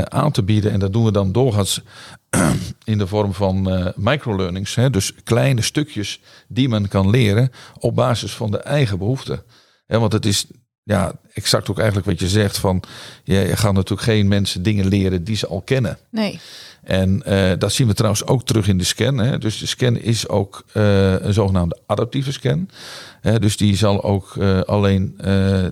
aan 0.05 0.33
te 0.33 0.43
bieden. 0.43 0.73
En 0.73 0.79
dat 0.79 0.93
doen 0.93 1.05
we 1.05 1.13
dan 1.13 1.33
doorgaans 1.33 1.81
in 2.85 2.99
de 2.99 3.07
vorm 3.07 3.35
van 3.35 3.73
uh, 3.73 3.87
microlearnings. 3.97 4.75
Hè, 4.75 4.91
dus 4.91 5.15
kleine 5.25 5.63
stukjes 5.63 6.21
die 6.49 6.69
men 6.69 6.89
kan 6.89 7.11
leren 7.11 7.51
op 7.79 7.95
basis 7.95 8.33
van 8.33 8.51
de 8.51 8.59
eigen 8.59 8.99
behoeften. 8.99 9.43
Want 9.87 10.13
het 10.13 10.27
is 10.27 10.47
ja, 10.83 11.13
exact 11.33 11.71
ook 11.71 11.79
eigenlijk 11.79 12.07
wat 12.07 12.21
je 12.21 12.29
zegt 12.29 12.59
van 12.59 12.83
je 13.25 13.57
gaat 13.57 13.73
natuurlijk 13.73 14.09
geen 14.09 14.29
mensen 14.29 14.63
dingen 14.63 14.87
leren 14.87 15.25
die 15.25 15.37
ze 15.37 15.47
al 15.47 15.61
kennen. 15.61 15.99
Nee. 16.11 16.41
En 16.89 17.23
uh, 17.27 17.51
dat 17.59 17.73
zien 17.73 17.87
we 17.87 17.95
trouwens 17.95 18.27
ook 18.27 18.45
terug 18.45 18.69
in 18.69 18.79
de 18.79 18.85
scan. 18.85 19.19
Hè. 19.19 19.39
Dus 19.39 19.59
de 19.59 19.67
scan 19.67 19.97
is 19.97 20.29
ook 20.29 20.65
uh, 20.75 21.21
een 21.21 21.33
zogenaamde 21.33 21.79
adaptieve 21.87 22.33
scan. 22.33 22.69
Dus 23.39 23.57
die 23.57 23.77
zal 23.77 24.03
ook 24.03 24.35
uh, 24.39 24.61
alleen 24.61 25.19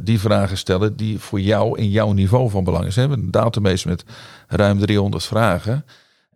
die 0.02 0.20
vragen 0.20 0.56
stellen 0.56 0.96
die 0.96 1.18
voor 1.18 1.40
jou 1.40 1.78
in 1.78 1.90
jouw 1.90 2.12
niveau 2.12 2.50
van 2.50 2.64
belang 2.64 2.86
is. 2.86 2.94
We 2.94 3.00
hebben 3.00 3.18
een 3.18 3.30
database 3.30 3.88
met 3.88 4.04
ruim 4.48 4.78
300 4.78 5.24
vragen. 5.24 5.84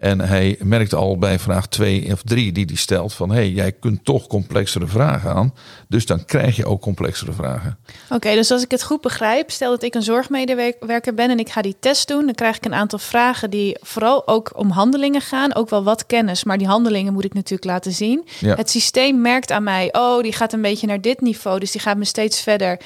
En 0.00 0.21
hij 0.21 0.57
merkt 0.62 0.95
al 0.95 1.19
bij 1.19 1.38
vraag 1.38 1.69
2 1.69 2.12
of 2.12 2.23
3 2.23 2.52
die 2.52 2.64
hij 2.64 2.76
stelt 2.76 3.14
van... 3.14 3.30
hé, 3.30 3.37
hey, 3.37 3.50
jij 3.50 3.73
kunt 3.73 4.04
toch 4.04 4.26
complexere 4.26 4.87
vragen 4.87 5.35
aan. 5.35 5.54
Dus 5.88 6.07
dan 6.07 6.25
krijg 6.25 6.57
je 6.57 6.66
ook 6.66 6.80
complexere 6.80 7.33
vragen. 7.33 7.78
Oké, 8.04 8.14
okay, 8.14 8.35
dus 8.35 8.50
als 8.50 8.62
ik 8.62 8.71
het 8.71 8.83
goed 8.83 9.00
begrijp... 9.00 9.50
stel 9.50 9.71
dat 9.71 9.83
ik 9.83 9.95
een 9.95 10.02
zorgmedewerker 10.02 11.14
ben 11.14 11.30
en 11.30 11.38
ik 11.38 11.49
ga 11.49 11.62
die 11.62 11.76
test 11.80 12.09
doen... 12.09 12.25
dan 12.25 12.35
krijg 12.35 12.57
ik 12.57 12.64
een 12.64 12.75
aantal 12.75 12.99
vragen 12.99 13.50
die 13.50 13.76
vooral 13.80 14.28
ook 14.28 14.50
om 14.54 14.71
handelingen 14.71 15.21
gaan. 15.21 15.54
Ook 15.54 15.71
wel 15.71 15.83
wat 15.83 16.07
kennis, 16.07 16.45
maar 16.45 16.59
die 16.59 16.66
handelingen 16.66 17.12
moet 17.12 17.25
ik 17.25 17.35
natuurlijk 17.35 17.64
laten 17.64 17.92
zien. 17.92 18.26
Ja. 18.38 18.54
Het 18.54 18.71
systeem 18.71 19.21
merkt 19.21 19.50
aan 19.50 19.62
mij... 19.62 19.88
oh, 19.92 20.23
die 20.23 20.33
gaat 20.33 20.52
een 20.52 20.62
beetje 20.62 20.87
naar 20.87 21.00
dit 21.00 21.21
niveau, 21.21 21.61
dus 21.61 21.71
die 21.71 21.80
gaat 21.80 21.97
me 21.97 22.04
steeds 22.04 22.40
verder 22.40 22.80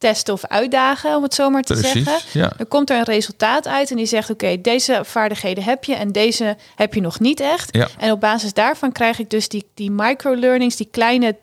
testen 0.00 0.34
of 0.34 0.44
uitdagen, 0.44 1.16
om 1.16 1.22
het 1.22 1.34
zo 1.34 1.50
maar 1.50 1.62
te 1.62 1.72
Precies, 1.72 2.04
zeggen. 2.04 2.40
Ja. 2.40 2.52
Dan 2.56 2.68
komt 2.68 2.90
er 2.90 2.96
een 2.96 3.04
resultaat 3.04 3.66
uit 3.66 3.90
en 3.90 3.96
die 3.96 4.06
zegt: 4.06 4.30
Oké, 4.30 4.60
deze 4.60 5.00
vaardigheden 5.04 5.64
heb 5.64 5.84
je 5.84 5.94
en 5.94 6.12
deze 6.12 6.56
heb 6.74 6.94
je 6.94 7.00
nog 7.00 7.20
niet 7.20 7.40
echt. 7.40 7.76
Ja. 7.76 7.88
En 7.98 8.12
op 8.12 8.20
basis 8.20 8.52
daarvan 8.52 8.92
krijg 8.92 9.18
ik 9.18 9.30
dus 9.30 9.48
die, 9.48 9.70
die 9.74 9.90
microlearnings, 9.90 10.76
die 10.76 10.88
kleine 10.90 11.36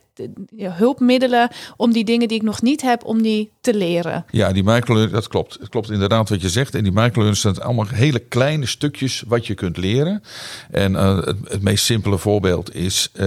hulpmiddelen 0.57 1.49
om 1.77 1.91
die 1.91 2.05
dingen 2.05 2.27
die 2.27 2.37
ik 2.37 2.43
nog 2.43 2.61
niet 2.61 2.81
heb, 2.81 3.05
om 3.05 3.21
die 3.21 3.51
te 3.61 3.73
leren. 3.73 4.25
Ja, 4.31 4.51
die 4.51 4.63
microlearning, 4.63 5.15
dat 5.15 5.27
klopt. 5.27 5.57
Het 5.59 5.69
klopt 5.69 5.91
inderdaad 5.91 6.29
wat 6.29 6.41
je 6.41 6.49
zegt. 6.49 6.75
En 6.75 6.83
die 6.83 6.91
microlearning 6.91 7.37
zijn 7.37 7.59
allemaal 7.59 7.87
hele 7.87 8.19
kleine 8.19 8.65
stukjes 8.65 9.23
wat 9.27 9.47
je 9.47 9.53
kunt 9.53 9.77
leren. 9.77 10.23
En 10.71 10.91
uh, 10.91 11.15
het, 11.15 11.37
het, 11.43 11.61
meest 11.61 11.85
simpele 11.85 12.17
voorbeeld 12.17 12.75
is 12.75 13.09
uh, 13.13 13.23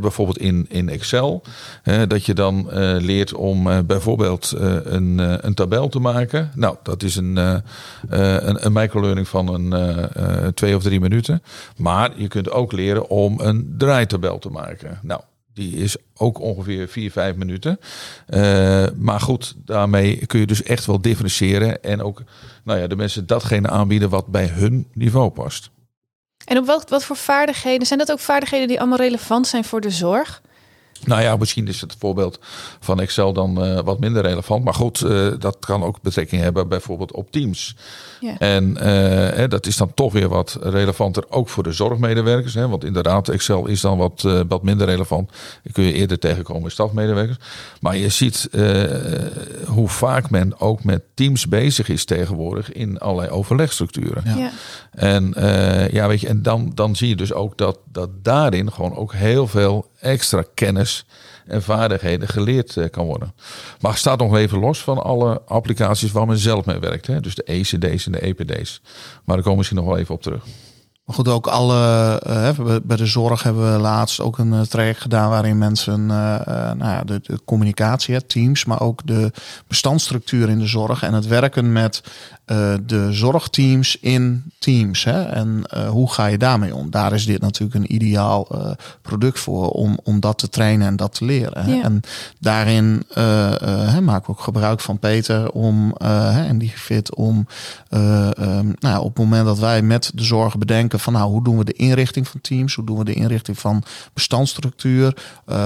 bijvoorbeeld 0.00 0.38
in, 0.38 0.66
in 0.68 0.88
Excel. 0.88 1.42
dat 2.08 2.24
je 2.26 2.34
dan 2.34 2.68
leert 3.00 3.34
om 3.34 3.86
bijvoorbeeld 3.86 4.54
een, 4.84 5.18
een 5.46 5.54
tabel 5.54 5.88
te 5.88 5.98
maken. 5.98 6.50
Nou, 6.54 6.76
dat 6.82 7.02
is 7.02 7.16
een, 7.16 7.36
een, 8.08 8.66
een 8.66 8.72
microlearning 8.72 9.28
van 9.28 9.54
een 9.54 10.54
twee 10.54 10.76
of 10.76 10.82
drie 10.82 11.00
minuten. 11.00 11.42
Maar 11.76 12.10
je 12.16 12.28
kunt 12.28 12.50
ook 12.50 12.72
leren 12.72 13.08
om 13.08 13.40
een 13.40 13.74
draaitabel 13.78 14.38
te 14.38 14.50
maken. 14.50 14.98
Nou, 15.02 15.20
die 15.58 15.76
is 15.76 15.96
ook 16.16 16.40
ongeveer 16.40 16.88
4, 16.88 17.10
5 17.10 17.36
minuten. 17.36 17.78
Uh, 18.28 18.86
maar 18.96 19.20
goed, 19.20 19.54
daarmee 19.64 20.26
kun 20.26 20.40
je 20.40 20.46
dus 20.46 20.62
echt 20.62 20.86
wel 20.86 21.00
differentiëren. 21.00 21.82
En 21.82 22.02
ook 22.02 22.22
nou 22.64 22.78
ja, 22.78 22.86
de 22.86 22.96
mensen 22.96 23.26
datgene 23.26 23.68
aanbieden 23.68 24.08
wat 24.08 24.26
bij 24.26 24.46
hun 24.46 24.86
niveau 24.92 25.30
past. 25.30 25.70
En 26.44 26.58
op 26.58 26.66
wat, 26.66 26.90
wat 26.90 27.04
voor 27.04 27.16
vaardigheden? 27.16 27.86
Zijn 27.86 27.98
dat 27.98 28.12
ook 28.12 28.20
vaardigheden 28.20 28.68
die 28.68 28.78
allemaal 28.78 28.98
relevant 28.98 29.46
zijn 29.46 29.64
voor 29.64 29.80
de 29.80 29.90
zorg? 29.90 30.42
Nou 31.04 31.22
ja, 31.22 31.36
misschien 31.36 31.68
is 31.68 31.80
het 31.80 31.96
voorbeeld 31.98 32.38
van 32.80 33.00
Excel 33.00 33.32
dan 33.32 33.64
uh, 33.64 33.80
wat 33.80 34.00
minder 34.00 34.22
relevant. 34.22 34.64
Maar 34.64 34.74
goed, 34.74 35.00
uh, 35.00 35.32
dat 35.38 35.56
kan 35.58 35.82
ook 35.82 36.02
betrekking 36.02 36.42
hebben 36.42 36.68
bijvoorbeeld 36.68 37.12
op 37.12 37.30
Teams. 37.30 37.76
Ja. 38.20 38.38
En 38.38 38.70
uh, 38.70 38.82
hè, 38.82 39.48
dat 39.48 39.66
is 39.66 39.76
dan 39.76 39.94
toch 39.94 40.12
weer 40.12 40.28
wat 40.28 40.58
relevanter 40.60 41.24
ook 41.28 41.48
voor 41.48 41.62
de 41.62 41.72
zorgmedewerkers. 41.72 42.54
Hè, 42.54 42.68
want 42.68 42.84
inderdaad, 42.84 43.28
Excel 43.28 43.66
is 43.66 43.80
dan 43.80 43.98
wat, 43.98 44.44
wat 44.48 44.62
minder 44.62 44.86
relevant. 44.86 45.30
Die 45.62 45.72
kun 45.72 45.84
je 45.84 45.92
eerder 45.92 46.18
tegenkomen 46.18 46.62
in 46.62 46.70
stafmedewerkers. 46.70 47.38
Maar 47.80 47.96
je 47.96 48.08
ziet 48.08 48.48
hoe 49.66 49.88
vaak 49.88 50.30
men 50.30 50.60
ook 50.60 50.84
met 50.84 51.02
Teams 51.14 51.48
bezig 51.48 51.88
is 51.88 52.04
tegenwoordig 52.04 52.72
in 52.72 52.98
allerlei 52.98 53.30
overlegstructuren. 53.30 54.22
Ja. 54.24 54.36
Ja. 54.36 54.50
En 54.90 55.34
ja, 55.90 56.08
weet 56.08 56.20
je, 56.20 56.28
en 56.28 56.42
dan, 56.42 56.72
dan 56.74 56.96
zie 56.96 57.08
je 57.08 57.16
dus 57.16 57.32
ook 57.32 57.58
dat, 57.58 57.78
dat 57.92 58.10
daarin 58.22 58.72
gewoon 58.72 58.96
ook 58.96 59.12
heel 59.12 59.46
veel 59.46 59.86
extra 60.00 60.44
kennis 60.54 61.04
en 61.46 61.62
vaardigheden 61.62 62.28
geleerd 62.28 62.76
uh, 62.76 62.84
kan 62.90 63.06
worden. 63.06 63.34
Maar 63.80 63.90
het 63.90 64.00
staat 64.00 64.18
nog 64.18 64.36
even 64.36 64.58
los 64.58 64.82
van 64.82 65.02
alle 65.02 65.42
applicaties 65.46 66.12
waar 66.12 66.26
men 66.26 66.38
zelf 66.38 66.64
mee 66.64 66.78
werkt. 66.78 67.06
Hè? 67.06 67.20
Dus 67.20 67.34
de 67.34 67.42
ECD's 67.42 68.06
en 68.06 68.12
de 68.12 68.20
EPD's. 68.20 68.80
Maar 69.24 69.36
daar 69.36 69.36
komen 69.36 69.50
we 69.50 69.56
misschien 69.56 69.78
nog 69.78 69.86
wel 69.86 69.98
even 69.98 70.14
op 70.14 70.22
terug. 70.22 70.44
Maar 71.04 71.16
goed, 71.16 71.28
ook 71.28 71.46
alle, 71.46 72.22
uh, 72.26 72.76
bij 72.82 72.96
de 72.96 73.06
zorg 73.06 73.42
hebben 73.42 73.72
we 73.72 73.78
laatst 73.78 74.20
ook 74.20 74.38
een 74.38 74.52
uh, 74.52 74.60
traject 74.60 75.00
gedaan 75.00 75.30
waarin 75.30 75.58
mensen 75.58 76.06
nou 76.06 76.78
ja, 76.78 77.04
de, 77.04 77.20
communicatie, 77.44 78.26
teams, 78.26 78.64
maar 78.64 78.80
ook 78.80 79.06
de 79.06 79.32
bestandsstructuur 79.66 80.48
in 80.48 80.58
de 80.58 80.66
zorg 80.66 81.02
en 81.02 81.14
het 81.14 81.26
werken 81.26 81.72
met 81.72 82.02
de 82.86 83.08
zorgteams 83.10 83.98
in 84.00 84.52
teams. 84.58 85.04
Hè, 85.04 85.22
en 85.22 85.62
hoe 85.88 86.12
ga 86.12 86.26
je 86.26 86.38
daarmee 86.38 86.74
om? 86.74 86.90
Daar 86.90 87.12
is 87.12 87.26
dit 87.26 87.40
natuurlijk 87.40 87.74
een 87.74 87.94
ideaal 87.94 88.48
product 89.02 89.38
voor 89.38 89.68
om, 89.68 89.98
om 90.02 90.20
dat 90.20 90.38
te 90.38 90.48
trainen 90.48 90.86
en 90.86 90.96
dat 90.96 91.14
te 91.14 91.24
leren. 91.24 91.64
Hè. 91.64 91.74
Ja. 91.74 91.82
En 91.82 92.00
daarin 92.38 93.02
hè, 93.14 94.00
maken 94.00 94.26
we 94.26 94.32
ook 94.32 94.40
gebruik 94.40 94.80
van 94.80 94.98
Peter 94.98 95.50
om 95.50 95.92
en 95.92 96.58
die 96.58 96.72
fit 96.74 97.14
om 97.14 97.46
um, 97.90 98.74
nou 98.78 98.98
op 98.98 99.08
het 99.08 99.24
moment 99.24 99.44
dat 99.44 99.58
wij 99.58 99.82
met 99.82 100.10
de 100.14 100.24
zorg 100.24 100.58
bedenken 100.58 101.00
van 101.00 101.12
nou, 101.12 101.30
hoe 101.30 101.44
doen 101.44 101.58
we 101.58 101.64
de 101.64 101.72
inrichting 101.72 102.28
van 102.28 102.40
teams? 102.40 102.74
Hoe 102.74 102.86
doen 102.86 102.98
we 102.98 103.04
de 103.04 103.14
inrichting 103.14 103.58
van 103.58 103.82
bestandsstructuur? 104.12 105.16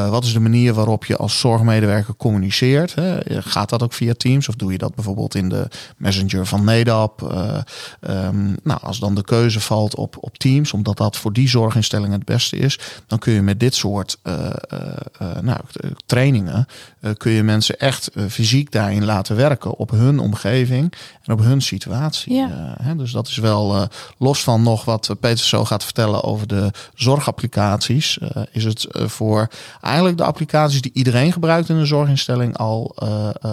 Wat 0.09 0.25
is 0.25 0.33
de 0.33 0.41
manier 0.41 0.75
waarop 0.75 1.05
je 1.05 1.17
als 1.17 1.39
zorgmedewerker 1.39 2.15
communiceert? 2.17 2.95
Hè? 2.95 3.19
Gaat 3.43 3.69
dat 3.69 3.83
ook 3.83 3.93
via 3.93 4.15
Teams 4.17 4.49
of 4.49 4.55
doe 4.55 4.73
je 4.73 4.79
dat 4.79 4.95
bijvoorbeeld 4.95 5.35
in 5.35 5.49
de 5.49 5.69
messenger 5.97 6.47
van 6.47 6.65
NEDAP? 6.73 7.23
Uh, 7.23 7.59
um, 8.27 8.57
nou, 8.63 8.81
als 8.83 8.99
dan 8.99 9.15
de 9.15 9.25
keuze 9.25 9.61
valt 9.61 9.95
op, 9.95 10.17
op 10.21 10.39
Teams, 10.39 10.73
omdat 10.73 10.97
dat 10.97 11.17
voor 11.17 11.33
die 11.33 11.49
zorginstelling 11.49 12.13
het 12.13 12.25
beste 12.25 12.57
is, 12.57 12.79
dan 13.07 13.19
kun 13.19 13.33
je 13.33 13.43
met 13.43 13.61
dit 13.61 13.75
soort 13.75 14.19
uh, 14.23 14.51
nou, 15.41 15.61
trainingen 16.07 16.67
kun 17.17 17.33
je 17.33 17.43
mensen 17.43 17.79
echt 17.79 18.11
fysiek 18.29 18.73
daarin 18.73 19.05
laten 19.05 19.37
werken 19.37 19.77
op 19.77 19.91
hun 19.91 20.19
omgeving 20.19 20.93
en 21.23 21.33
op 21.33 21.41
hun 21.41 21.63
situatie. 21.63 22.35
Ja. 22.35 22.77
hè? 22.83 22.97
Dus 22.97 23.11
dat 23.11 23.29
is 23.29 23.37
wel 23.37 23.89
los 24.19 24.43
van 24.43 24.63
nog 24.63 24.85
wat 24.85 25.17
Peter 25.21 25.45
zo 25.45 25.65
gaat 25.65 25.85
vertellen 25.85 26.23
over 26.23 26.47
de 26.47 26.71
zorgapplicaties, 26.95 28.19
is 28.53 28.65
het 28.65 28.87
voor 28.91 29.49
eigenlijk 29.81 30.17
de 30.17 30.25
applicaties 30.25 30.81
die 30.81 30.93
iedereen 30.95 31.33
gebruikt 31.33 31.69
in 31.69 31.77
een 31.77 31.87
zorginstelling 31.87 32.57
al, 32.57 32.97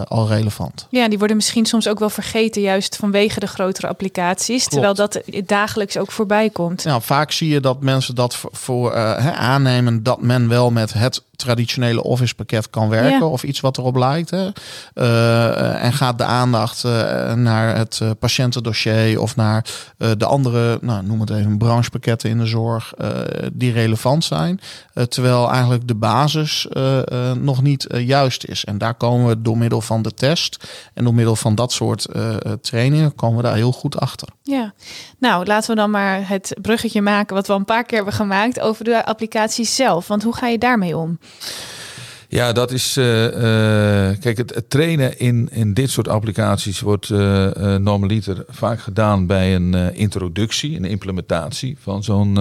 al 0.08 0.28
relevant. 0.28 0.88
Ja, 0.90 1.10
die 1.10 1.18
worden 1.18 1.36
misschien 1.36 1.66
soms 1.66 1.88
ook 1.88 2.00
wel 2.00 2.10
vergeten, 2.10 2.62
juist 2.62 2.96
vanwege 3.12 3.40
de 3.40 3.48
grotere 3.48 3.88
applicaties, 3.88 4.68
Klopt. 4.68 4.72
terwijl 4.72 4.94
dat 4.94 5.22
dagelijks 5.50 5.98
ook 5.98 6.12
voorbij 6.12 6.50
komt. 6.50 6.84
Nou, 6.84 7.02
vaak 7.02 7.32
zie 7.32 7.50
je 7.50 7.60
dat 7.60 7.82
mensen 7.82 8.16
dat 8.16 8.36
voor, 8.36 8.50
voor 8.54 8.94
aannemen 9.34 10.04
dat 10.04 10.22
men 10.22 10.48
wel 10.48 10.72
met 10.72 10.94
het 10.94 11.24
traditionele 11.40 12.04
office 12.04 12.36
pakket 12.36 12.70
kan 12.70 12.90
werken 12.90 13.20
ja. 13.20 13.26
of 13.26 13.44
iets 13.44 13.60
wat 13.60 13.78
erop 13.78 13.96
lijkt. 13.96 14.30
Hè. 14.30 14.50
Uh, 14.96 15.84
en 15.84 15.94
gaat 15.94 16.18
de 16.18 16.24
aandacht 16.24 16.84
uh, 16.84 17.34
naar 17.34 17.76
het 17.76 18.00
uh, 18.04 18.10
patiëntendossier 18.20 19.22
of 19.22 19.36
naar 19.36 19.66
de 20.18 20.26
andere, 20.26 20.78
nou, 20.82 21.06
noem 21.06 21.20
het 21.20 21.30
even, 21.30 21.58
branchepakketten 21.58 22.30
in 22.30 22.38
de 22.38 22.46
zorg 22.46 22.94
die 23.54 23.72
relevant 23.72 24.24
zijn. 24.24 24.60
terwijl 25.10 25.52
eigenlijk 25.52 25.88
de 25.88 25.96
basis 25.96 26.68
nog 27.40 27.62
niet 27.62 27.88
juist 27.90 28.44
is. 28.44 28.66
En 28.66 28.78
daar 28.78 28.94
komen 28.94 29.28
we 29.28 29.42
door 29.42 29.58
middel 29.58 29.82
van 29.82 30.02
de 30.02 30.14
test 30.14 30.70
en 30.94 31.04
door 31.04 31.14
middel 31.14 31.36
van 31.36 31.56
dat 31.56 31.72
soort 31.72 32.08
trainingen 32.62 33.16
komen 33.16 33.38
we 33.38 33.44
daar 33.44 33.56
heel 33.56 33.72
goed 33.72 34.00
achter. 34.00 34.28
Ja, 34.44 34.74
nou 35.18 35.46
laten 35.46 35.70
we 35.70 35.76
dan 35.76 35.92
maar 35.92 36.28
het 36.28 36.54
bruggetje 36.62 37.02
maken 37.02 37.36
wat 37.36 37.48
we 37.48 37.54
al 37.54 37.60
een 37.60 37.66
paar 37.66 37.84
keer 37.84 37.98
hebben 37.98 38.16
gemaakt 38.16 38.60
over 38.60 38.84
de 38.84 39.06
applicatie 39.06 39.66
zelf. 39.66 40.08
Want 40.08 40.24
hoe 40.24 40.36
ga 40.36 40.48
je 40.48 40.58
daarmee 40.58 40.98
om? 40.98 41.20
Ja, 42.32 42.52
dat 42.52 42.72
is. 42.72 42.98
eh, 42.98 43.26
eh, 44.10 44.20
kijk, 44.20 44.38
het, 44.38 44.64
trainen 44.68 45.20
in, 45.20 45.50
in 45.52 45.74
dit 45.74 45.90
soort 45.90 46.08
applicaties 46.08 46.80
wordt 46.80 47.10
eh, 47.10 47.76
normaliter 47.76 48.46
vaak 48.48 48.80
gedaan 48.80 49.26
bij 49.26 49.56
een 49.56 49.74
introductie, 49.94 50.76
een 50.76 50.86
implementatie 50.86 51.78
van 51.80 52.04
zo'n 52.04 52.38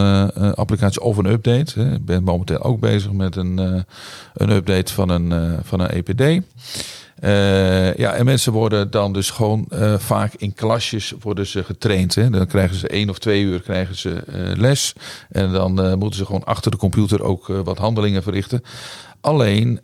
applicatie 0.55 1.01
of 1.01 1.17
een 1.17 1.27
update. 1.27 1.81
Ik 1.81 2.05
ben 2.05 2.23
momenteel 2.23 2.63
ook 2.63 2.81
bezig 2.81 3.13
met 3.13 3.37
een, 3.37 3.59
een 4.35 4.51
update 4.51 4.93
van 4.93 5.09
een, 5.09 5.59
van 5.63 5.81
een 5.81 5.91
EPD. 5.91 6.45
Eh, 7.21 7.95
ja, 7.95 8.13
en 8.13 8.25
mensen 8.25 8.53
worden 8.53 8.91
dan 8.91 9.13
dus 9.13 9.31
gewoon 9.31 9.67
eh, 9.69 9.99
vaak 9.99 10.35
in 10.35 10.55
klasjes 10.55 11.15
worden 11.21 11.47
ze 11.47 11.65
getraind. 11.65 12.15
Hè. 12.15 12.31
Dan 12.31 12.47
krijgen 12.47 12.77
ze 12.77 12.89
één 12.89 13.11
of 13.11 13.19
twee 13.19 13.43
uur 13.43 13.61
krijgen 13.61 13.97
ze 13.97 14.15
eh, 14.15 14.57
les. 14.57 14.93
En 15.29 15.53
dan 15.53 15.99
moeten 15.99 16.19
ze 16.19 16.27
gewoon 16.27 16.45
achter 16.45 16.71
de 16.71 16.77
computer 16.77 17.23
ook 17.23 17.47
wat 17.47 17.79
handelingen 17.79 18.23
verrichten. 18.23 18.63
Alleen, 19.21 19.81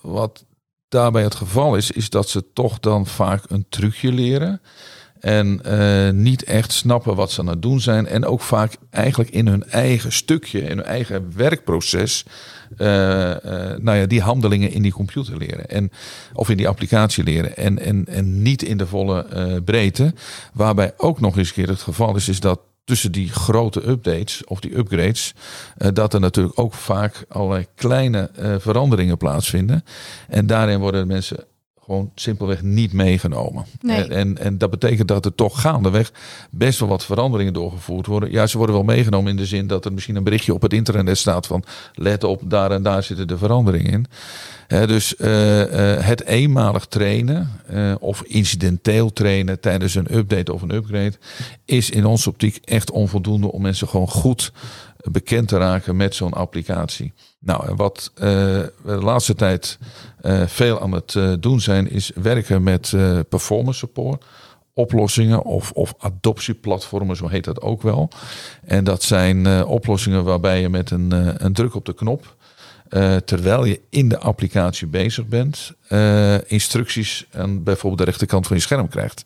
wat 0.00 0.44
daarbij 0.88 1.22
het 1.22 1.34
geval 1.34 1.76
is, 1.76 1.90
is 1.90 2.10
dat 2.10 2.28
ze 2.28 2.52
toch 2.52 2.80
dan 2.80 3.06
vaak 3.06 3.42
een 3.48 3.66
trucje 3.68 4.12
leren. 4.12 4.60
En 5.26 5.60
eh, 5.62 6.10
niet 6.10 6.44
echt 6.44 6.72
snappen 6.72 7.14
wat 7.14 7.30
ze 7.30 7.40
aan 7.40 7.46
het 7.46 7.62
doen 7.62 7.80
zijn. 7.80 8.06
En 8.06 8.24
ook 8.24 8.40
vaak 8.40 8.76
eigenlijk 8.90 9.30
in 9.30 9.46
hun 9.46 9.64
eigen 9.64 10.12
stukje, 10.12 10.60
in 10.60 10.68
hun 10.68 10.82
eigen 10.82 11.32
werkproces. 11.36 12.24
eh, 12.76 13.30
eh, 13.32 13.78
nou 13.78 13.98
ja, 13.98 14.06
die 14.06 14.20
handelingen 14.20 14.72
in 14.72 14.82
die 14.82 14.92
computer 14.92 15.36
leren. 15.36 15.68
En, 15.68 15.90
of 16.32 16.50
in 16.50 16.56
die 16.56 16.68
applicatie 16.68 17.24
leren. 17.24 17.56
En, 17.56 17.78
en, 17.78 18.04
en 18.04 18.42
niet 18.42 18.62
in 18.62 18.76
de 18.76 18.86
volle 18.86 19.26
breedte. 19.64 20.14
Waarbij 20.52 20.92
ook 20.96 21.20
nog 21.20 21.36
eens 21.36 21.48
een 21.48 21.54
keer 21.54 21.68
het 21.68 21.82
geval 21.82 22.16
is, 22.16 22.28
is 22.28 22.40
dat 22.40 22.60
tussen 22.84 23.12
die 23.12 23.28
grote 23.28 23.88
updates 23.88 24.44
of 24.44 24.60
die 24.60 24.76
upgrades, 24.76 25.34
dat 25.92 26.14
er 26.14 26.20
natuurlijk 26.20 26.58
ook 26.58 26.74
vaak 26.74 27.24
allerlei 27.28 27.66
kleine 27.74 28.30
veranderingen 28.58 29.16
plaatsvinden. 29.16 29.84
En 30.28 30.46
daarin 30.46 30.80
worden 30.80 31.06
mensen 31.06 31.44
gewoon 31.86 32.10
simpelweg 32.14 32.62
niet 32.62 32.92
meegenomen. 32.92 33.64
Nee. 33.80 34.02
En, 34.02 34.10
en, 34.10 34.38
en 34.38 34.58
dat 34.58 34.70
betekent 34.70 35.08
dat 35.08 35.24
er 35.24 35.34
toch 35.34 35.60
gaandeweg 35.60 36.12
best 36.50 36.78
wel 36.78 36.88
wat 36.88 37.04
veranderingen 37.04 37.52
doorgevoerd 37.52 38.06
worden. 38.06 38.30
Ja, 38.30 38.46
ze 38.46 38.56
worden 38.56 38.76
wel 38.76 38.84
meegenomen 38.84 39.30
in 39.30 39.36
de 39.36 39.46
zin 39.46 39.66
dat 39.66 39.84
er 39.84 39.92
misschien 39.92 40.16
een 40.16 40.24
berichtje 40.24 40.54
op 40.54 40.62
het 40.62 40.72
internet 40.72 41.18
staat 41.18 41.46
van 41.46 41.64
let 41.94 42.24
op, 42.24 42.42
daar 42.44 42.70
en 42.70 42.82
daar 42.82 43.02
zitten 43.02 43.28
de 43.28 43.38
veranderingen 43.38 43.92
in. 43.92 44.06
Dus 44.68 45.16
eh, 45.16 45.94
eh, 45.94 46.04
het 46.04 46.24
eenmalig 46.24 46.86
trainen 46.86 47.50
eh, 47.66 47.94
of 48.00 48.22
incidenteel 48.22 49.12
trainen 49.12 49.60
tijdens 49.60 49.94
een 49.94 50.16
update 50.16 50.52
of 50.52 50.62
een 50.62 50.74
upgrade 50.74 51.14
is 51.64 51.90
in 51.90 52.06
onze 52.06 52.28
optiek 52.28 52.60
echt 52.64 52.90
onvoldoende 52.90 53.52
om 53.52 53.62
mensen 53.62 53.88
gewoon 53.88 54.08
goed 54.08 54.52
bekend 55.10 55.48
te 55.48 55.58
raken 55.58 55.96
met 55.96 56.14
zo'n 56.14 56.32
applicatie. 56.32 57.12
Nou, 57.38 57.68
en 57.68 57.76
wat 57.76 58.10
eh, 58.14 58.22
we 58.22 58.70
de 58.84 59.02
laatste 59.02 59.34
tijd 59.34 59.78
eh, 60.20 60.46
veel 60.46 60.80
aan 60.80 60.92
het 60.92 61.14
eh, 61.14 61.32
doen 61.40 61.60
zijn, 61.60 61.90
is 61.90 62.10
werken 62.14 62.62
met 62.62 62.92
eh, 62.92 63.18
performance 63.28 63.78
support 63.78 64.24
oplossingen 64.76 65.42
of, 65.42 65.72
of 65.72 65.94
adoptieplatformen, 65.98 67.16
zo 67.16 67.28
heet 67.28 67.44
dat 67.44 67.60
ook 67.60 67.82
wel. 67.82 68.08
En 68.64 68.84
dat 68.84 69.02
zijn 69.02 69.46
eh, 69.46 69.70
oplossingen 69.70 70.24
waarbij 70.24 70.60
je 70.60 70.68
met 70.68 70.90
een, 70.90 71.12
eh, 71.12 71.34
een 71.36 71.52
druk 71.52 71.74
op 71.74 71.84
de 71.84 71.94
knop, 71.94 72.36
eh, 72.88 73.16
terwijl 73.16 73.64
je 73.64 73.80
in 73.90 74.08
de 74.08 74.18
applicatie 74.18 74.86
bezig 74.86 75.26
bent, 75.26 75.72
eh, 75.88 76.50
instructies 76.50 77.26
aan 77.32 77.62
bijvoorbeeld 77.62 77.98
de 77.98 78.04
rechterkant 78.04 78.46
van 78.46 78.56
je 78.56 78.62
scherm 78.62 78.88
krijgt. 78.88 79.24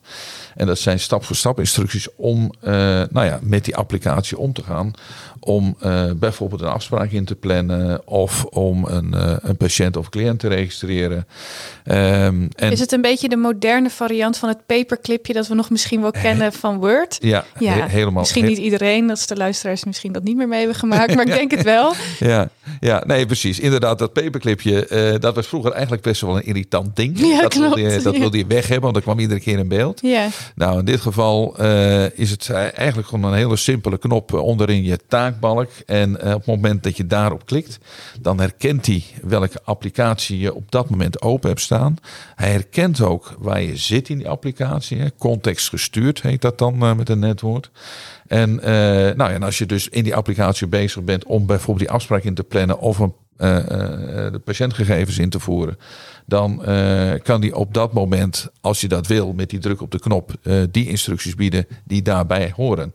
En 0.55 0.67
dat 0.67 0.79
zijn 0.79 0.99
stap 0.99 1.23
voor 1.23 1.35
stap 1.35 1.59
instructies 1.59 2.07
om 2.15 2.51
eh, 2.61 2.71
nou 3.09 3.25
ja, 3.25 3.39
met 3.41 3.65
die 3.65 3.75
applicatie 3.75 4.37
om 4.37 4.53
te 4.53 4.63
gaan. 4.63 4.91
Om 5.39 5.77
bijvoorbeeld 6.15 6.61
een 6.61 6.67
afspraak 6.67 7.11
in 7.11 7.25
te 7.25 7.35
plannen 7.35 8.07
of 8.07 8.43
om 8.45 8.85
een, 8.85 9.13
een 9.49 9.57
patiënt 9.57 9.97
of 9.97 10.09
cliënt 10.09 10.39
te 10.39 10.47
registreren. 10.47 11.27
Ehm, 11.83 12.47
en 12.55 12.71
Is 12.71 12.79
het 12.79 12.91
een 12.91 13.01
beetje 13.01 13.29
de 13.29 13.35
moderne 13.35 13.89
variant 13.89 14.37
van 14.37 14.49
het 14.49 14.65
paperclipje 14.65 15.33
dat 15.33 15.47
we 15.47 15.55
nog 15.55 15.69
misschien 15.69 16.01
wel 16.01 16.11
kennen 16.25 16.53
van 16.53 16.77
Word? 16.77 17.17
ja, 17.19 17.45
Ja, 17.59 17.73
he- 17.73 17.87
helemaal. 17.87 18.19
misschien 18.19 18.45
niet 18.45 18.57
iedereen, 18.57 19.07
dat 19.07 19.17
is 19.17 19.27
de 19.27 19.35
luisteraars 19.35 19.83
misschien 19.85 20.11
dat 20.11 20.23
niet 20.23 20.35
meer 20.37 20.47
mee 20.47 20.59
hebben 20.59 20.77
gemaakt, 20.77 21.15
maar 21.15 21.25
ik 21.27 21.33
denk 21.39 21.51
het 21.51 21.63
wel. 21.63 21.93
Ja, 22.19 22.49
ja, 22.79 23.03
nee, 23.05 23.25
precies. 23.25 23.50
Inderdaad, 23.59 23.99
dat 23.99 24.13
paperclipje, 24.13 24.85
eh, 24.85 25.19
dat 25.19 25.35
was 25.35 25.47
vroeger 25.47 25.71
eigenlijk 25.71 26.03
best 26.03 26.21
wel 26.21 26.35
een 26.35 26.45
irritant 26.45 26.95
ding. 26.95 27.19
Ja, 27.19 27.41
dat 27.41 27.53
wilde 27.53 27.81
je, 27.81 28.01
dat 28.01 28.13
ja. 28.13 28.19
wilde 28.19 28.37
je 28.37 28.45
weg 28.47 28.61
hebben, 28.61 28.81
want 28.81 28.93
dat 28.93 29.03
kwam 29.03 29.19
iedere 29.19 29.39
keer 29.39 29.59
in 29.59 29.67
beeld. 29.67 29.99
Ja, 30.01 30.29
Nou, 30.55 30.79
in 30.79 30.85
dit 30.85 31.01
geval 31.01 31.57
eh, 31.57 32.19
is 32.19 32.29
het 32.29 32.49
eigenlijk 32.49 33.07
gewoon 33.07 33.31
een 33.31 33.37
hele 33.37 33.55
simpele 33.55 33.97
knop 33.97 34.33
onderin 34.33 34.83
je 34.83 34.99
taakbalk. 35.07 35.69
En 35.85 36.21
eh, 36.21 36.33
op 36.33 36.37
het 36.37 36.45
moment 36.45 36.83
dat 36.83 36.97
je 36.97 37.07
daarop 37.07 37.45
klikt, 37.45 37.79
dan 38.19 38.39
herkent 38.39 38.85
hij 38.85 39.03
welke 39.21 39.59
applicatie 39.63 40.39
je 40.39 40.53
op 40.53 40.71
dat 40.71 40.89
moment 40.89 41.21
open 41.21 41.49
hebt 41.49 41.61
staan. 41.61 41.95
Hij 42.35 42.51
herkent 42.51 43.01
ook 43.01 43.35
waar 43.39 43.61
je 43.61 43.77
zit 43.77 44.09
in 44.09 44.17
die 44.17 44.29
applicatie. 44.29 44.97
Hè. 44.97 45.07
Context 45.17 45.69
gestuurd 45.69 46.21
heet 46.21 46.41
dat 46.41 46.57
dan 46.57 46.77
met 46.77 47.09
een 47.09 47.19
netwoord. 47.19 47.71
En, 48.27 48.55
nou 48.55 49.15
ja, 49.17 49.29
en 49.29 49.43
als 49.43 49.57
je 49.57 49.65
dus 49.65 49.89
in 49.89 50.03
die 50.03 50.15
applicatie 50.15 50.67
bezig 50.67 51.03
bent 51.03 51.25
om 51.25 51.45
bijvoorbeeld 51.45 51.87
die 51.87 51.95
afspraak 51.95 52.23
in 52.23 52.33
te 52.33 52.43
plannen 52.43 52.79
of 52.79 52.99
een, 52.99 53.13
eh, 53.41 53.57
eh, 54.25 54.31
de 54.31 54.39
patiëntgegevens 54.39 55.17
in 55.17 55.29
te 55.29 55.39
voeren, 55.39 55.77
dan 56.25 56.65
eh, 56.65 57.11
kan 57.23 57.41
die 57.41 57.55
op 57.55 57.73
dat 57.73 57.93
moment, 57.93 58.47
als 58.61 58.81
je 58.81 58.87
dat 58.87 59.07
wil, 59.07 59.33
met 59.33 59.49
die 59.49 59.59
druk 59.59 59.81
op 59.81 59.91
de 59.91 59.99
knop, 59.99 60.33
eh, 60.43 60.61
die 60.71 60.87
instructies 60.87 61.35
bieden 61.35 61.65
die 61.83 62.01
daarbij 62.01 62.53
horen. 62.55 62.93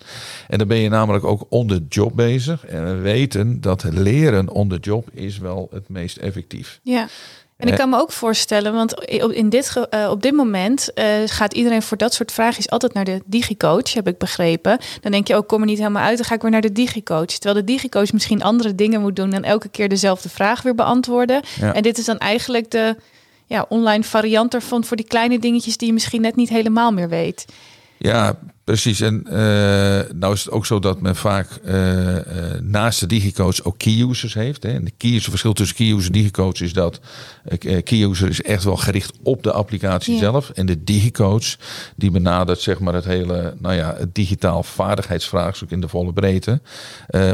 En 0.48 0.58
dan 0.58 0.68
ben 0.68 0.78
je 0.78 0.88
namelijk 0.88 1.24
ook 1.24 1.46
on 1.48 1.66
the 1.66 1.84
job 1.88 2.16
bezig. 2.16 2.66
En 2.66 2.84
we 2.84 2.94
weten 2.94 3.60
dat 3.60 3.84
leren 3.90 4.50
on 4.50 4.68
the 4.68 4.78
job 4.78 5.08
is 5.12 5.38
wel 5.38 5.68
het 5.72 5.88
meest 5.88 6.16
effectief. 6.16 6.80
ja. 6.82 7.08
En 7.56 7.68
ik 7.68 7.74
kan 7.74 7.88
me 7.90 7.96
ook 8.00 8.12
voorstellen, 8.12 8.72
want 8.74 9.04
in 9.32 9.48
dit, 9.48 9.70
ge- 9.70 9.88
eh, 9.88 10.10
op 10.10 10.22
dit 10.22 10.32
moment 10.32 10.92
eh, 10.92 11.06
gaat 11.26 11.54
iedereen 11.54 11.82
voor 11.82 11.96
dat 11.96 12.14
soort 12.14 12.32
vragen 12.32 12.66
altijd 12.68 12.92
naar 12.92 13.04
de 13.04 13.20
digicoach, 13.26 13.92
heb 13.94 14.08
ik 14.08 14.18
begrepen. 14.18 14.78
Dan 15.00 15.12
denk 15.12 15.28
je 15.28 15.34
ook, 15.36 15.48
kom 15.48 15.60
er 15.60 15.66
niet 15.66 15.78
helemaal 15.78 16.02
uit, 16.04 16.16
dan 16.16 16.26
ga 16.26 16.34
ik 16.34 16.42
weer 16.42 16.50
naar 16.50 16.60
de 16.60 16.72
digicoach. 16.72 17.24
Terwijl 17.26 17.54
de 17.54 17.72
digicoach 17.72 18.12
misschien 18.12 18.42
andere 18.42 18.74
dingen 18.74 19.00
moet 19.00 19.16
doen 19.16 19.30
dan 19.30 19.44
elke 19.44 19.68
keer 19.68 19.88
dezelfde 19.88 20.28
vraag 20.28 20.62
weer 20.62 20.74
beantwoorden. 20.74 21.40
Ja. 21.60 21.74
En 21.74 21.82
dit 21.82 21.98
is 21.98 22.04
dan 22.04 22.18
eigenlijk 22.18 22.70
de 22.70 22.96
ja, 23.46 23.66
online 23.68 24.02
variant 24.04 24.54
ervan 24.54 24.84
voor 24.84 24.96
die 24.96 25.06
kleine 25.06 25.38
dingetjes 25.38 25.76
die 25.76 25.86
je 25.86 25.92
misschien 25.94 26.20
net 26.20 26.36
niet 26.36 26.48
helemaal 26.48 26.92
meer 26.92 27.08
weet. 27.08 27.44
Ja, 27.98 28.38
precies. 28.66 29.00
En 29.00 29.22
eh, 29.26 30.14
nou 30.14 30.32
is 30.32 30.44
het 30.44 30.50
ook 30.50 30.66
zo 30.66 30.78
dat 30.78 31.00
men 31.00 31.16
vaak 31.16 31.48
eh, 31.64 32.16
eh, 32.16 32.60
naast 32.60 33.00
de 33.00 33.06
digicoach 33.06 33.64
ook 33.64 33.78
key 33.78 34.00
users 34.08 34.34
heeft. 34.34 34.62
Hè. 34.62 34.68
En 34.72 34.84
de 34.84 34.92
key 34.96 35.10
het 35.10 35.22
verschil 35.24 35.52
tussen 35.52 35.76
key 35.76 35.86
user 35.86 36.06
en 36.06 36.12
digicoach 36.12 36.60
is 36.60 36.72
dat 36.72 37.00
eh, 37.44 37.82
key 37.82 38.02
user 38.02 38.28
is 38.28 38.42
echt 38.42 38.64
wel 38.64 38.76
gericht 38.76 39.12
op 39.22 39.42
de 39.42 39.52
applicatie 39.52 40.12
Ja. 40.12 40.18
zelf. 40.18 40.50
En 40.50 40.66
de 40.66 40.84
digicoach 40.84 41.56
die 41.96 42.10
benadert 42.10 42.60
zeg 42.60 42.78
maar 42.78 42.94
het 42.94 43.04
hele 43.04 43.54
nou 43.58 43.74
ja, 43.74 43.94
het 43.98 44.14
digitaal 44.14 44.62
vaardigheidsvraagstuk 44.62 45.70
in 45.70 45.80
de 45.80 45.88
volle 45.88 46.12
breedte. 46.12 46.60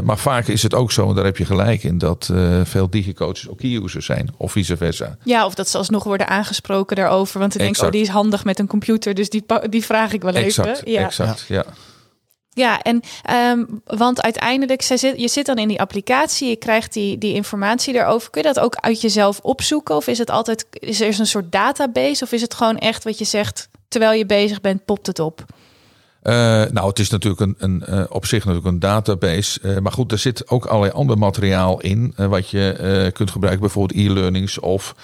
Maar 0.03 0.17
vaak 0.17 0.47
is 0.47 0.63
het 0.63 0.73
ook 0.73 0.91
zo, 0.91 1.09
en 1.09 1.15
daar 1.15 1.25
heb 1.25 1.37
je 1.37 1.45
gelijk 1.45 1.83
in, 1.83 1.97
dat 1.97 2.29
veel 2.63 2.89
digicoaches 2.89 3.49
ook 3.49 3.57
key 3.57 3.79
users 3.83 4.05
zijn. 4.05 4.29
Of 4.37 4.51
vice 4.51 4.77
versa. 4.77 5.17
Ja, 5.23 5.45
of 5.45 5.55
dat 5.55 5.69
ze 5.69 5.77
alsnog 5.77 6.03
worden 6.03 6.27
aangesproken 6.27 6.95
daarover. 6.95 7.39
Want 7.39 7.51
ze 7.51 7.57
denken, 7.57 7.85
oh, 7.85 7.91
die 7.91 8.01
is 8.01 8.07
handig 8.07 8.43
met 8.43 8.59
een 8.59 8.67
computer, 8.67 9.13
dus 9.13 9.29
die, 9.29 9.45
die 9.69 9.83
vraag 9.85 10.13
ik 10.13 10.21
wel 10.21 10.33
Exact, 10.33 10.69
even. 10.69 10.91
Ja. 10.91 11.05
exact. 11.05 11.22
Ja. 11.47 11.65
Ja, 12.55 12.81
en 12.81 13.01
um, 13.31 13.81
want 13.85 14.21
uiteindelijk, 14.21 14.81
zij 14.81 14.97
zit, 14.97 15.19
je 15.19 15.27
zit 15.27 15.45
dan 15.45 15.57
in 15.57 15.67
die 15.67 15.81
applicatie, 15.81 16.49
je 16.49 16.55
krijgt 16.55 16.93
die, 16.93 17.17
die 17.17 17.33
informatie 17.33 17.93
daarover. 17.93 18.29
Kun 18.29 18.41
je 18.41 18.53
dat 18.53 18.63
ook 18.63 18.75
uit 18.75 19.01
jezelf 19.01 19.39
opzoeken? 19.39 19.95
Of 19.95 20.07
is 20.07 20.17
het 20.17 20.29
altijd, 20.29 20.65
is 20.71 21.01
er 21.01 21.19
een 21.19 21.27
soort 21.27 21.51
database? 21.51 22.23
Of 22.23 22.31
is 22.31 22.41
het 22.41 22.53
gewoon 22.53 22.77
echt 22.77 23.03
wat 23.03 23.17
je 23.17 23.25
zegt, 23.25 23.69
terwijl 23.87 24.17
je 24.17 24.25
bezig 24.25 24.61
bent, 24.61 24.85
popt 24.85 25.07
het 25.07 25.19
op? 25.19 25.45
Uh, 26.23 26.33
nou, 26.71 26.87
het 26.87 26.99
is 26.99 27.09
natuurlijk 27.09 27.41
een, 27.41 27.55
een 27.57 27.83
uh, 27.89 28.03
op 28.09 28.25
zich 28.25 28.45
natuurlijk 28.45 28.73
een 28.73 28.79
database. 28.79 29.59
Uh, 29.63 29.77
maar 29.77 29.91
goed, 29.91 30.11
er 30.11 30.17
zit 30.17 30.49
ook 30.49 30.65
allerlei 30.65 30.93
ander 30.93 31.17
materiaal 31.17 31.81
in. 31.81 32.13
wat 32.15 32.49
je 32.49 33.11
kunt 33.13 33.31
gebruiken, 33.31 33.61
bijvoorbeeld 33.61 33.99
e-learnings. 33.99 34.59
Of 34.59 34.95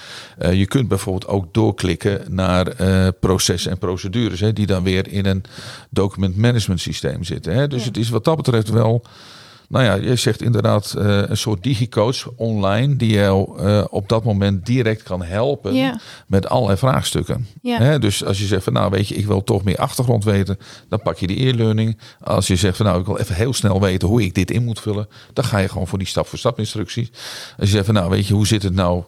je 0.52 0.66
kunt 0.66 0.88
bijvoorbeeld 0.88 1.28
ook 1.28 1.54
doorklikken 1.54 2.22
naar 2.30 2.74
processen 3.14 3.72
en 3.72 3.78
procedures. 3.78 4.40
Hè, 4.40 4.54
die 4.54 4.66
dan 4.66 4.84
weer 4.84 5.08
in 5.08 5.26
een 5.26 5.44
document 5.90 6.38
management 6.38 6.82
systeem 6.82 7.24
zitten. 7.24 7.54
Hè. 7.54 7.68
Dus 7.68 7.82
ja. 7.82 7.88
het 7.88 7.98
is 7.98 8.10
wat 8.10 8.24
dat 8.24 8.36
betreft 8.36 8.70
wel. 8.70 9.04
Nou 9.70 9.86
ja, 9.86 9.94
je 9.94 10.16
zegt 10.16 10.42
inderdaad 10.42 10.96
uh, 10.98 11.22
een 11.28 11.38
soort 11.38 11.64
digicoach 11.64 12.30
online 12.36 12.96
die 12.96 13.12
jou 13.12 13.62
uh, 13.62 13.84
op 13.90 14.10
dat 14.10 14.24
moment 14.24 14.66
direct 14.66 15.04
kan 15.04 15.24
helpen 15.24 16.00
met 16.28 16.50
allerlei 16.50 16.78
vraagstukken. 16.78 17.48
He, 17.62 18.00
dus 18.00 18.26
als 18.26 18.40
je 18.40 18.46
zegt 18.46 18.64
van 18.64 18.74
nou 18.74 18.90
weet 18.90 19.08
je, 19.08 19.16
ik 19.16 19.26
wil 19.26 19.44
toch 19.44 19.64
meer 19.64 19.78
achtergrond 19.78 20.24
weten, 20.24 20.58
dan 20.90 21.02
pak 21.02 21.18
je 21.18 21.28
die 21.28 21.48
e-learning. 21.48 21.98
Als 22.24 22.48
je 22.48 22.56
zegt 22.56 22.78
van 22.78 22.86
nou 22.86 23.00
ik 23.00 23.06
wil 23.06 23.18
even 23.18 23.36
heel 23.36 23.54
snel 23.54 23.82
weten 23.82 24.08
hoe 24.08 24.24
ik 24.24 24.36
dit 24.36 24.52
in 24.52 24.64
moet 24.64 24.80
vullen, 24.80 25.08
dan 25.34 25.44
ga 25.44 25.58
je 25.58 25.70
gewoon 25.70 25.88
voor 25.88 25.98
die 25.98 26.08
stap 26.08 26.28
voor 26.28 26.40
stap 26.40 26.60
instructies. 26.60 27.12
Als 27.58 27.70
je 27.70 27.76
zegt 27.76 27.86
van 27.86 27.94
nou 27.94 28.10
weet 28.10 28.28
je, 28.28 28.34
hoe 28.34 28.48
zit 28.48 28.64
het 28.64 28.74
nou 28.74 29.04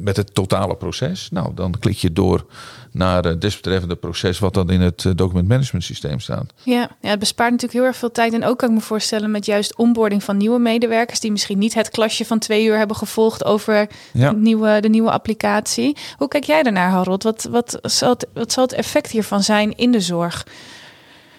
met 0.00 0.16
het 0.16 0.34
totale 0.34 0.76
proces. 0.76 1.28
Nou, 1.30 1.54
dan 1.54 1.74
klik 1.78 1.96
je 1.96 2.12
door 2.12 2.46
naar 2.92 3.24
het 3.24 3.40
desbetreffende 3.40 3.96
proces 3.96 4.38
wat 4.38 4.54
dan 4.54 4.70
in 4.70 4.80
het 4.80 5.06
document 5.16 5.48
management 5.48 5.84
systeem 5.84 6.20
staat. 6.20 6.52
Ja, 6.62 6.90
ja, 7.00 7.08
het 7.08 7.18
bespaart 7.18 7.50
natuurlijk 7.50 7.78
heel 7.78 7.88
erg 7.88 7.96
veel 7.96 8.10
tijd. 8.10 8.32
En 8.32 8.44
ook 8.44 8.58
kan 8.58 8.68
ik 8.68 8.74
me 8.74 8.80
voorstellen 8.80 9.30
met 9.30 9.46
juist 9.46 9.76
onboarding 9.76 10.24
van 10.24 10.36
nieuwe 10.36 10.58
medewerkers 10.58 11.20
die 11.20 11.30
misschien 11.30 11.58
niet 11.58 11.74
het 11.74 11.90
klasje 11.90 12.24
van 12.24 12.38
twee 12.38 12.64
uur 12.64 12.76
hebben 12.76 12.96
gevolgd 12.96 13.44
over 13.44 13.88
de, 14.12 14.32
nieuwe, 14.36 14.80
de 14.80 14.88
nieuwe 14.88 15.10
applicatie. 15.10 15.96
Hoe 16.16 16.28
kijk 16.28 16.44
jij 16.44 16.62
daarnaar, 16.62 16.90
Harold? 16.90 17.22
Wat, 17.22 17.48
wat, 17.50 17.78
zal 17.82 18.10
het, 18.10 18.26
wat 18.34 18.52
zal 18.52 18.64
het 18.64 18.72
effect 18.72 19.10
hiervan 19.10 19.42
zijn 19.42 19.76
in 19.76 19.92
de 19.92 20.00
zorg? 20.00 20.46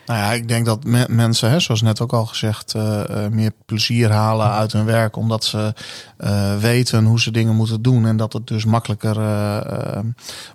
Nou 0.06 0.20
ja, 0.20 0.32
ik 0.32 0.48
denk 0.48 0.66
dat 0.66 0.84
mensen, 1.08 1.50
hè, 1.50 1.60
zoals 1.60 1.82
net 1.82 2.02
ook 2.02 2.14
al 2.14 2.26
gezegd, 2.26 2.74
uh, 2.76 3.02
meer 3.32 3.52
plezier 3.66 4.12
halen 4.12 4.52
uit 4.52 4.72
hun 4.72 4.86
werk. 4.86 5.16
Omdat 5.16 5.44
ze 5.44 5.74
uh, 6.20 6.58
weten 6.58 7.06
hoe 7.06 7.20
ze 7.20 7.32
dingen 7.32 7.56
moeten 7.56 7.82
doen. 7.82 8.06
En 8.06 8.18
dat 8.18 8.34
het 8.34 8.48
dus 8.48 8.66
makkelijker, 8.66 9.18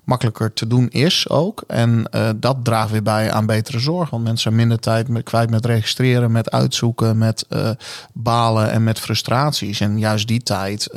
makkelijker 0.05 0.53
te 0.53 0.67
doen 0.67 0.89
is 0.89 1.29
ook. 1.29 1.65
En 1.67 2.11
dat 2.37 2.57
draagt 2.63 2.91
weer 2.91 3.03
bij 3.03 3.33
aan 3.33 3.47
betere 3.47 3.79
zorg. 3.79 4.11
Want 4.11 4.23
mensen 4.23 4.43
zijn 4.43 4.55
minder 4.55 4.79
tijd 4.79 5.23
kwijt 5.23 5.51
met 5.51 5.67
registreren, 5.67 6.33
met 6.33 6.51
uitzoeken, 6.51 7.19
met 7.19 7.47
balen 8.13 8.71
en 8.71 8.85
met 8.85 9.01
frustraties. 9.01 9.81
En 9.81 9.99
juist 9.99 10.29
die 10.29 10.43
tijd 10.43 10.91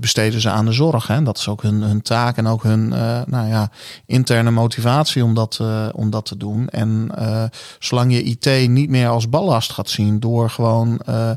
besteden 0.00 0.40
ze 0.40 0.50
aan 0.50 0.64
de 0.64 0.72
zorg. 0.72 1.06
Hè. 1.06 1.22
Dat 1.22 1.38
is 1.38 1.48
ook 1.48 1.62
hun, 1.62 1.82
hun 1.82 2.02
taak 2.02 2.36
en 2.36 2.46
ook 2.46 2.62
hun 2.62 2.88
nou 3.26 3.48
ja, 3.48 3.70
interne 4.06 4.50
motivatie 4.50 5.24
om 5.24 5.34
dat, 5.34 5.60
om 5.92 6.10
dat 6.10 6.24
te 6.24 6.36
doen. 6.36 6.68
En 6.68 7.10
zolang 7.78 8.12
je 8.12 8.22
IT 8.22 8.68
niet 8.68 8.90
meer 8.90 9.08
als 9.08 9.28
ballast 9.28 9.72
gaat 9.72 9.90
zien 9.90 10.20
door 10.20 10.50
gewoon 10.50 11.00
uh, 11.08 11.30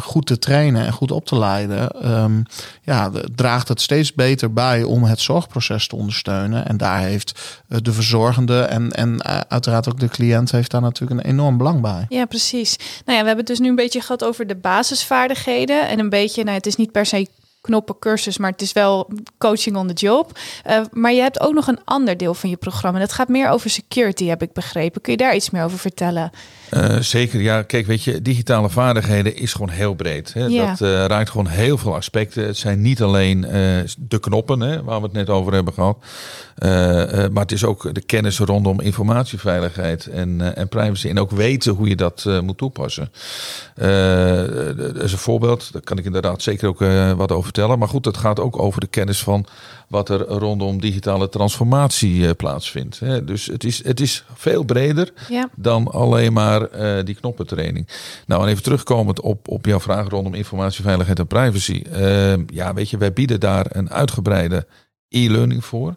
goed 0.00 0.26
te 0.26 0.38
trainen 0.38 0.86
en 0.86 0.92
goed 0.92 1.10
op 1.10 1.26
te 1.26 1.38
leiden, 1.38 2.10
um, 2.12 2.42
ja, 2.82 3.10
draagt 3.34 3.68
het 3.68 3.80
steeds 3.80 4.14
beter 4.14 4.52
bij 4.52 4.82
om 4.82 5.04
het 5.04 5.20
zorgproces 5.20 5.86
te 5.86 5.96
ondersteunen. 5.96 6.66
En 6.66 6.76
daar 6.76 7.00
heeft 7.00 7.62
uh, 7.68 7.78
de 7.82 7.92
verzorgende 7.92 8.60
en, 8.60 8.90
en 8.90 9.22
uiteraard 9.48 9.88
ook 9.88 10.00
de 10.00 10.08
cliënt 10.08 10.50
heeft 10.50 10.70
daar 10.70 10.80
natuurlijk 10.80 11.20
een 11.20 11.30
enorm 11.30 11.56
belang 11.56 11.80
bij. 11.80 12.06
Ja, 12.08 12.24
precies. 12.24 12.76
Nou 12.76 13.18
ja, 13.18 13.20
we 13.20 13.26
hebben 13.26 13.36
het 13.36 13.46
dus 13.46 13.58
nu 13.58 13.68
een 13.68 13.74
beetje 13.74 14.00
gehad 14.00 14.24
over 14.24 14.46
de 14.46 14.56
basisvaardigheden 14.56 15.88
en 15.88 15.98
een 15.98 16.08
beetje, 16.08 16.44
nou, 16.44 16.56
het 16.56 16.66
is 16.66 16.76
niet 16.76 16.92
per 16.92 17.06
se 17.06 17.26
knoppen 17.62 17.98
cursus, 17.98 18.38
maar 18.38 18.50
het 18.50 18.62
is 18.62 18.72
wel 18.72 19.10
coaching 19.38 19.76
on 19.76 19.86
the 19.86 19.94
job. 19.94 20.38
Uh, 20.66 20.80
maar 20.90 21.12
je 21.12 21.20
hebt 21.20 21.40
ook 21.40 21.54
nog 21.54 21.66
een 21.66 21.84
ander 21.84 22.16
deel 22.16 22.34
van 22.34 22.50
je 22.50 22.56
programma. 22.56 22.98
Dat 22.98 23.12
gaat 23.12 23.28
meer 23.28 23.48
over 23.48 23.70
security, 23.70 24.26
heb 24.26 24.42
ik 24.42 24.52
begrepen. 24.52 25.00
Kun 25.00 25.12
je 25.12 25.18
daar 25.18 25.34
iets 25.34 25.50
meer 25.50 25.64
over 25.64 25.78
vertellen? 25.78 26.30
Uh, 26.76 26.98
zeker, 26.98 27.40
ja. 27.40 27.62
Kijk, 27.62 27.86
weet 27.86 28.04
je, 28.04 28.22
digitale 28.22 28.70
vaardigheden 28.70 29.36
is 29.36 29.52
gewoon 29.52 29.68
heel 29.68 29.94
breed. 29.94 30.32
Hè? 30.32 30.44
Ja. 30.44 30.66
Dat 30.66 30.80
uh, 30.80 31.04
raakt 31.04 31.30
gewoon 31.30 31.46
heel 31.46 31.78
veel 31.78 31.94
aspecten. 31.94 32.46
Het 32.46 32.56
zijn 32.56 32.80
niet 32.80 33.02
alleen 33.02 33.40
de 33.98 34.20
knoppen, 34.20 34.60
hè, 34.60 34.82
waar 34.82 34.98
we 34.98 35.04
het 35.04 35.12
net 35.12 35.28
over 35.28 35.52
hebben 35.52 35.72
gehad. 35.72 35.98
maar 37.32 37.42
het 37.42 37.52
is 37.52 37.64
ook 37.64 37.94
de 37.94 38.00
kennis 38.00 38.38
rondom 38.38 38.80
informatieveiligheid 38.80 40.06
en, 40.06 40.56
en 40.56 40.68
privacy. 40.68 41.08
En 41.08 41.18
ook 41.18 41.30
weten 41.30 41.72
hoe 41.72 41.88
je 41.88 41.96
dat 41.96 42.28
moet 42.42 42.58
toepassen. 42.58 43.12
dat 44.76 45.02
is 45.02 45.12
een 45.12 45.18
voorbeeld. 45.18 45.72
Daar 45.72 45.82
kan 45.82 45.98
ik 45.98 46.04
inderdaad 46.04 46.42
zeker 46.42 46.68
ook 46.68 46.78
wat 47.16 47.32
over 47.32 47.44
vertellen. 47.44 47.78
Maar 47.78 47.88
goed, 47.88 48.04
het 48.04 48.16
gaat 48.16 48.40
ook 48.40 48.58
over 48.58 48.80
de 48.80 48.86
kennis 48.86 49.22
van 49.22 49.46
wat 49.92 50.08
er 50.08 50.20
rondom 50.20 50.80
digitale 50.80 51.28
transformatie 51.28 52.14
uh, 52.14 52.30
plaatsvindt. 52.36 53.00
Hè. 53.00 53.24
Dus 53.24 53.46
het 53.46 53.64
is, 53.64 53.84
het 53.84 54.00
is 54.00 54.24
veel 54.34 54.64
breder 54.64 55.12
ja. 55.28 55.48
dan 55.56 55.88
alleen 55.88 56.32
maar 56.32 56.68
uh, 56.74 57.04
die 57.04 57.14
knoppentraining. 57.14 57.88
Nou, 58.26 58.42
en 58.42 58.48
even 58.48 58.62
terugkomend 58.62 59.20
op, 59.20 59.48
op 59.48 59.66
jouw 59.66 59.80
vraag 59.80 60.08
rondom 60.08 60.34
informatieveiligheid 60.34 61.18
en 61.18 61.26
privacy. 61.26 61.82
Uh, 61.92 62.32
ja, 62.46 62.74
weet 62.74 62.90
je, 62.90 62.96
wij 62.96 63.12
bieden 63.12 63.40
daar 63.40 63.66
een 63.68 63.90
uitgebreide 63.90 64.66
e-learning 65.08 65.64
voor. 65.64 65.94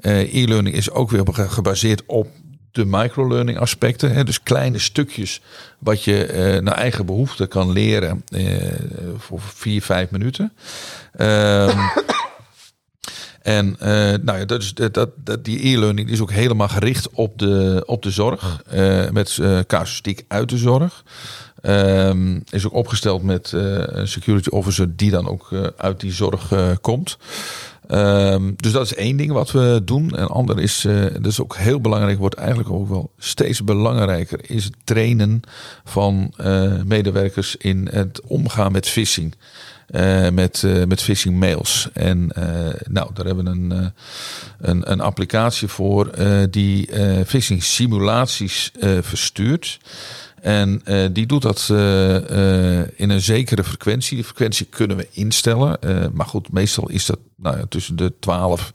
e-learning 0.00 0.76
is 0.76 0.90
ook 0.90 1.10
weer 1.10 1.24
gebaseerd 1.34 2.02
op 2.06 2.28
de 2.70 2.84
microlearning 2.84 3.58
aspecten. 3.58 4.12
Hè, 4.12 4.24
dus 4.24 4.42
kleine 4.42 4.78
stukjes 4.78 5.40
wat 5.78 6.04
je 6.04 6.58
naar 6.62 6.74
eigen 6.74 7.06
behoefte 7.06 7.46
kan 7.46 7.72
leren 7.72 8.24
voor 9.16 9.40
vier, 9.40 9.82
vijf 9.82 10.10
minuten. 10.10 10.52
Um, 11.20 11.78
en 13.56 13.76
uh, 13.82 13.88
nou 14.22 14.38
ja, 14.38 14.44
dat 14.44 14.62
is, 14.62 14.74
dat, 14.74 15.10
dat, 15.16 15.44
die 15.44 15.66
e-learning 15.66 16.10
is 16.10 16.20
ook 16.20 16.30
helemaal 16.30 16.68
gericht 16.68 17.10
op 17.10 17.38
de, 17.38 17.82
op 17.86 18.02
de 18.02 18.10
zorg. 18.10 18.62
met 19.12 19.38
casuïstiek 19.66 20.24
uit 20.28 20.48
de 20.48 20.56
zorg. 20.56 21.04
Um, 21.62 22.42
is 22.50 22.66
ook 22.66 22.72
opgesteld 22.72 23.22
met 23.22 23.52
een 23.52 24.08
security 24.08 24.48
officer 24.48 24.96
die 24.96 25.10
dan 25.10 25.28
ook 25.28 25.48
uit 25.76 26.00
die 26.00 26.12
zorg 26.12 26.52
komt. 26.80 27.18
Um, 27.90 28.54
dus 28.56 28.72
dat 28.72 28.84
is 28.84 28.94
één 28.94 29.16
ding 29.16 29.32
wat 29.32 29.50
we 29.50 29.82
doen. 29.84 30.16
En 30.16 30.28
ander 30.28 30.58
is, 30.58 30.84
uh, 30.84 31.02
dat 31.12 31.26
is 31.26 31.40
ook 31.40 31.56
heel 31.56 31.80
belangrijk, 31.80 32.18
wordt 32.18 32.34
eigenlijk 32.34 32.70
ook 32.70 32.88
wel 32.88 33.10
steeds 33.18 33.64
belangrijker, 33.64 34.40
is 34.42 34.64
het 34.64 34.74
trainen 34.84 35.40
van 35.84 36.32
uh, 36.40 36.72
medewerkers 36.84 37.56
in 37.56 37.88
het 37.92 38.20
omgaan 38.20 38.72
met 38.72 38.88
phishing. 38.88 39.34
Uh, 39.94 40.28
met, 40.28 40.64
met 40.86 41.02
phishing 41.02 41.38
mails. 41.38 41.88
En 41.92 42.30
nou, 42.88 43.10
daar 43.14 43.26
hebben 43.26 43.44
we 43.44 43.50
een, 43.50 43.92
een, 44.58 44.90
een 44.90 45.00
applicatie 45.00 45.68
voor 45.68 46.10
die 46.50 46.88
phishing 47.26 47.62
simulaties 47.62 48.72
verstuurt. 49.00 49.78
En 50.40 50.82
uh, 50.84 51.06
die 51.12 51.26
doet 51.26 51.42
dat 51.42 51.68
uh, 51.72 51.78
uh, 52.30 52.78
in 52.96 53.10
een 53.10 53.20
zekere 53.20 53.64
frequentie. 53.64 54.16
Die 54.16 54.24
frequentie 54.24 54.66
kunnen 54.66 54.96
we 54.96 55.08
instellen. 55.10 55.78
maar 56.12 56.26
goed, 56.26 56.52
meestal 56.52 56.88
is 56.88 57.06
dat 57.06 57.18
nou 57.36 57.58
ja, 57.58 57.64
tussen 57.68 57.96
de 57.96 58.12
12 58.20 58.72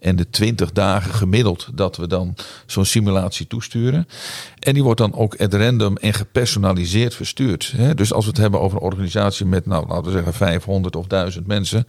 en 0.00 0.16
de 0.16 0.30
20 0.30 0.72
dagen 0.72 1.14
gemiddeld 1.14 1.68
dat 1.74 1.96
we 1.96 2.06
dan 2.06 2.34
zo'n 2.66 2.84
simulatie 2.84 3.46
toesturen. 3.46 4.08
En 4.58 4.74
die 4.74 4.82
wordt 4.82 5.00
dan 5.00 5.14
ook 5.14 5.36
at 5.36 5.54
random 5.54 5.96
en 5.96 6.14
gepersonaliseerd 6.14 7.14
verstuurd. 7.14 7.74
Dus 7.94 8.12
als 8.12 8.24
we 8.24 8.30
het 8.30 8.40
hebben 8.40 8.60
over 8.60 8.76
een 8.76 8.84
organisatie 8.84 9.46
met, 9.46 9.66
nou, 9.66 9.86
laten 9.88 10.04
we 10.04 10.10
zeggen, 10.10 10.34
500 10.34 10.96
of 10.96 11.06
1000 11.06 11.46
mensen, 11.46 11.86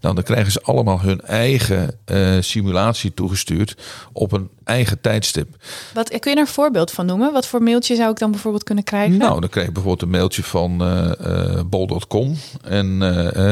dan, 0.00 0.14
dan 0.14 0.24
krijgen 0.24 0.52
ze 0.52 0.62
allemaal 0.62 1.00
hun 1.00 1.20
eigen 1.20 1.94
uh, 2.06 2.36
simulatie 2.40 3.14
toegestuurd 3.14 3.76
op 4.12 4.32
een 4.32 4.50
eigen 4.64 5.00
tijdstip. 5.00 5.48
Wat, 5.94 6.08
kun 6.08 6.30
je 6.30 6.36
er 6.36 6.42
een 6.42 6.52
voorbeeld 6.52 6.90
van 6.90 7.06
noemen? 7.06 7.32
Wat 7.32 7.46
voor 7.46 7.62
mailtje 7.62 7.94
zou 7.94 8.10
ik 8.10 8.18
dan 8.18 8.30
bijvoorbeeld 8.30 8.64
kunnen 8.64 8.84
krijgen? 8.84 9.18
Nou, 9.18 9.40
dan 9.40 9.48
krijg 9.48 9.66
je 9.66 9.72
bijvoorbeeld 9.72 10.02
een 10.02 10.18
mailtje 10.18 10.42
van 10.42 10.82
uh, 10.82 11.10
uh, 11.26 11.60
bol.com 11.66 12.36
en 12.62 12.98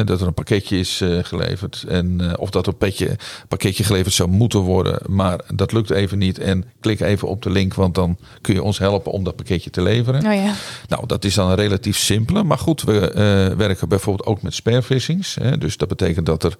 dat 0.04 0.20
er 0.20 0.26
een 0.26 0.35
pakketje 0.35 0.78
is 0.78 1.02
geleverd. 1.22 1.85
En 1.88 2.38
of 2.38 2.50
dat 2.50 2.66
een 2.66 2.76
petje, 2.76 3.16
pakketje 3.48 3.85
geleverd 3.85 4.14
zou 4.14 4.28
moeten 4.28 4.61
worden, 4.61 4.98
maar 5.06 5.40
dat 5.54 5.72
lukt 5.72 5.90
even 5.90 6.18
niet. 6.18 6.38
En 6.38 6.64
klik 6.80 7.00
even 7.00 7.28
op 7.28 7.42
de 7.42 7.50
link, 7.50 7.74
want 7.74 7.94
dan 7.94 8.18
kun 8.40 8.54
je 8.54 8.62
ons 8.70 8.78
helpen 8.78 9.12
om 9.12 9.24
dat 9.24 9.37
pakketje 9.37 9.70
te 9.70 9.83
leveren. 9.83 10.26
Oh 10.26 10.35
ja. 10.35 10.54
Nou, 10.88 11.06
dat 11.06 11.24
is 11.24 11.35
dan 11.35 11.50
een 11.50 11.56
relatief 11.56 11.96
simpele. 11.96 12.42
Maar 12.42 12.59
goed, 12.59 12.83
we 12.83 12.92
uh, 12.92 13.56
werken 13.56 13.88
bijvoorbeeld 13.88 14.28
ook 14.28 14.42
met 14.42 14.54
sparefishings. 14.54 15.35
Hè, 15.35 15.59
dus 15.59 15.76
dat 15.76 15.88
betekent 15.88 16.26
dat 16.26 16.44
er 16.44 16.56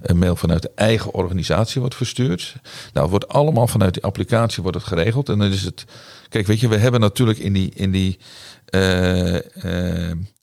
een 0.00 0.18
mail 0.18 0.36
vanuit 0.36 0.62
de 0.62 0.70
eigen 0.74 1.14
organisatie 1.14 1.80
wordt 1.80 1.94
verstuurd. 1.94 2.54
Nou, 2.92 3.00
het 3.00 3.10
wordt 3.10 3.28
allemaal 3.28 3.66
vanuit 3.66 3.94
die 3.94 4.02
applicatie 4.02 4.62
wordt 4.62 4.78
het 4.78 4.86
geregeld. 4.86 5.28
En 5.28 5.38
dan 5.38 5.52
is 5.52 5.62
het. 5.62 5.84
Kijk, 6.28 6.46
weet 6.46 6.60
je, 6.60 6.68
we 6.68 6.76
hebben 6.76 7.00
natuurlijk 7.00 7.38
in 7.38 7.52
die. 7.52 7.72
In 7.74 7.90
die 7.90 8.18
uh, 8.74 9.34
uh, 9.34 9.40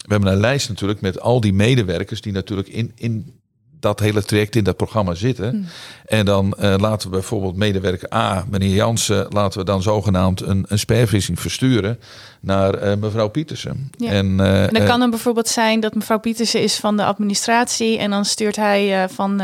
we 0.10 0.15
hebben 0.15 0.32
een 0.32 0.39
lijst 0.39 0.69
natuurlijk 0.69 1.01
met 1.01 1.19
al 1.19 1.41
die 1.41 1.53
medewerkers 1.53 2.21
die 2.21 2.32
natuurlijk 2.34 2.67
in, 2.67 2.91
in 2.95 3.39
dat 3.79 3.99
hele 3.99 4.23
traject 4.23 4.55
in 4.55 4.63
dat 4.63 4.77
programma 4.77 5.13
zitten. 5.13 5.49
Hmm. 5.49 5.65
En 6.10 6.26
dan 6.26 6.56
uh, 6.60 6.76
laten 6.78 7.10
we 7.10 7.15
bijvoorbeeld 7.15 7.56
medewerker 7.56 8.13
A, 8.13 8.45
meneer 8.50 8.74
Jansen, 8.74 9.26
laten 9.30 9.60
we 9.60 9.65
dan 9.65 9.82
zogenaamd 9.82 10.41
een, 10.41 10.65
een 10.67 10.80
spervissing 10.80 11.39
versturen 11.39 12.00
naar 12.41 12.84
uh, 12.84 12.95
mevrouw 12.95 13.28
Pietersen. 13.28 13.91
Ja. 13.98 14.12
En, 14.12 14.26
uh, 14.26 14.63
en 14.63 14.74
dan 14.74 14.86
kan 14.86 15.02
het 15.02 15.10
bijvoorbeeld 15.10 15.48
zijn 15.48 15.80
dat 15.80 15.95
mevrouw 15.95 16.19
Pietersen 16.19 16.62
is 16.62 16.76
van 16.76 16.98
de 16.98 17.04
administratie 17.04 17.98
en 17.98 18.10
dan 18.10 18.26
stuurt 18.26 18.56
hij 18.56 19.10
van 19.10 19.41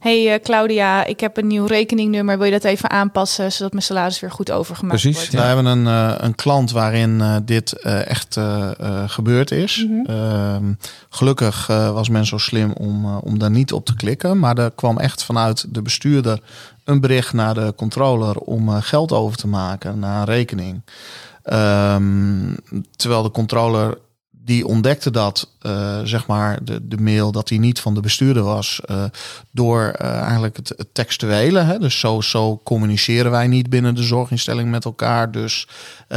hey 0.00 0.40
Claudia, 0.42 1.04
ik 1.04 1.20
heb 1.20 1.36
een 1.36 1.46
nieuw 1.46 1.64
rekeningnummer, 1.64 2.36
wil 2.36 2.46
je 2.46 2.52
dat 2.52 2.64
even 2.64 2.90
aanpassen 2.90 3.52
zodat 3.52 3.72
mijn 3.72 3.84
salaris 3.84 4.20
weer 4.20 4.30
goed 4.30 4.50
overgemaakt 4.50 5.00
Precies, 5.00 5.16
wordt? 5.16 5.32
We 5.32 5.40
hebben 5.40 5.64
een, 5.66 5.86
een 6.24 6.34
klant 6.34 6.70
waarin 6.70 7.22
dit 7.44 7.72
echt 7.82 8.38
gebeurd 9.06 9.50
is. 9.50 9.86
Mm 9.88 10.06
-hmm. 10.06 10.78
gelukkig 11.10 11.66
was 11.66 12.08
men 12.08 12.26
zo 12.26 12.38
slim 12.38 12.72
om, 12.72 13.16
om 13.16 13.38
daar 13.38 13.50
niet 13.50 13.72
op 13.72 13.84
te 13.86 13.96
klikken, 13.96 14.38
maar 14.38 14.58
er 14.58 14.70
kwam 14.70 14.98
echt 14.98 15.24
vanuit 15.24 15.66
de 15.68 15.82
bestuurder 15.82 15.94
een 16.84 17.00
bericht 17.00 17.32
naar 17.32 17.54
de 17.54 17.72
controller 17.76 18.36
om 18.36 18.68
uh, 18.68 18.76
geld 18.80 19.12
over 19.12 19.36
te 19.36 19.46
maken 19.46 19.98
naar 19.98 20.18
een 20.18 20.34
rekening. 20.34 20.82
Um, 21.52 22.56
terwijl 22.96 23.22
de 23.22 23.30
controller 23.30 23.98
die 24.30 24.66
ontdekte 24.66 25.10
dat, 25.10 25.50
uh, 25.62 26.00
zeg 26.04 26.26
maar, 26.26 26.64
de, 26.64 26.88
de 26.88 26.96
mail 26.96 27.32
dat 27.32 27.48
die 27.48 27.58
niet 27.58 27.80
van 27.80 27.94
de 27.94 28.00
bestuurder 28.00 28.42
was, 28.42 28.80
uh, 28.90 29.04
door 29.50 29.96
uh, 30.00 30.20
eigenlijk 30.20 30.56
het, 30.56 30.68
het, 30.76 30.88
textuele. 30.92 31.60
Hè? 31.60 31.78
Dus 31.78 31.98
zo, 32.00 32.20
zo 32.20 32.60
communiceren 32.64 33.30
wij 33.30 33.46
niet 33.46 33.70
binnen 33.70 33.94
de 33.94 34.02
zorginstelling 34.02 34.70
met 34.70 34.84
elkaar. 34.84 35.30
Dus 35.30 35.68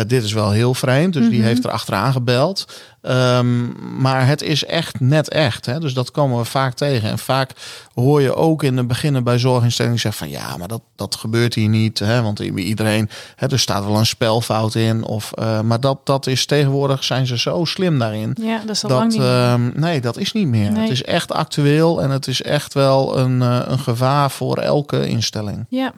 dit 0.07 0.23
is 0.23 0.33
wel 0.33 0.51
heel 0.51 0.73
vreemd. 0.73 1.13
Dus 1.13 1.21
mm 1.21 1.29
-hmm. 1.29 1.37
die 1.37 1.47
heeft 1.47 1.63
er 1.63 1.71
achteraan 1.71 2.11
gebeld. 2.11 2.65
Ehm, 3.01 3.67
maar 4.01 4.27
het 4.27 4.41
is 4.41 4.65
echt 4.65 4.99
net 4.99 5.29
echt. 5.29 5.65
Hè? 5.65 5.79
Dus 5.79 5.93
dat 5.93 6.11
komen 6.11 6.37
we 6.37 6.45
vaak 6.45 6.73
tegen. 6.73 7.09
En 7.09 7.19
vaak 7.19 7.51
hoor 7.93 8.21
je 8.21 8.35
ook 8.35 8.63
in 8.63 8.77
het 8.77 8.87
begin 8.87 9.23
bij 9.23 9.39
zorginstellingen 9.39 9.99
zeggen 9.99 10.27
van 10.27 10.39
ja, 10.39 10.57
maar 10.57 10.67
dat, 10.67 10.81
dat 10.95 11.15
gebeurt 11.15 11.53
hier 11.53 11.69
niet. 11.69 11.99
Hè? 11.99 12.21
Want 12.21 12.39
iedereen, 12.39 13.09
hè, 13.35 13.47
er 13.47 13.59
staat 13.59 13.85
wel 13.85 13.97
een 13.97 14.05
spelfout 14.05 14.75
in. 14.75 15.03
Of, 15.03 15.31
uh, 15.39 15.61
maar 15.61 15.79
dat, 15.79 16.05
dat 16.05 16.27
is 16.27 16.45
tegenwoordig 16.45 17.03
zijn 17.03 17.27
ze 17.27 17.37
zo 17.37 17.65
slim 17.65 17.99
daarin. 17.99 18.35
Ja, 18.41 18.59
dat 18.65 18.75
is 18.75 18.83
al 18.83 18.89
lang 18.89 19.11
niet 19.11 19.21
uh, 19.21 19.55
Nee, 19.73 20.01
dat 20.01 20.17
is 20.17 20.31
niet 20.31 20.47
meer. 20.47 20.71
Nee. 20.71 20.81
Het 20.81 20.91
is 20.91 21.03
echt 21.03 21.31
actueel 21.31 22.01
en 22.01 22.09
het 22.09 22.27
is 22.27 22.41
echt 22.41 22.73
wel 22.73 23.17
een, 23.17 23.41
uh, 23.41 23.59
een 23.65 23.79
gevaar 23.79 24.31
voor 24.31 24.57
elke 24.57 25.07
instelling. 25.07 25.65
Ja. 25.69 25.93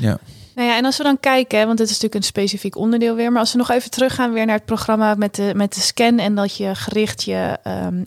Ja. 0.00 0.18
Nou 0.54 0.68
ja, 0.68 0.76
en 0.76 0.84
als 0.84 0.96
we 0.96 1.02
dan 1.02 1.20
kijken, 1.20 1.66
want 1.66 1.78
dit 1.78 1.86
is 1.86 1.92
natuurlijk 1.92 2.14
een 2.14 2.22
specifiek 2.22 2.76
onderdeel 2.76 3.14
weer, 3.14 3.30
maar 3.32 3.40
als 3.40 3.52
we 3.52 3.58
nog 3.58 3.70
even 3.70 3.90
teruggaan 3.90 4.32
weer 4.32 4.46
naar 4.46 4.56
het 4.56 4.64
programma 4.64 5.14
met 5.14 5.34
de, 5.34 5.52
met 5.54 5.74
de 5.74 5.80
scan 5.80 6.18
en 6.18 6.34
dat 6.34 6.56
je 6.56 6.74
gericht 6.74 7.22
je 7.22 7.58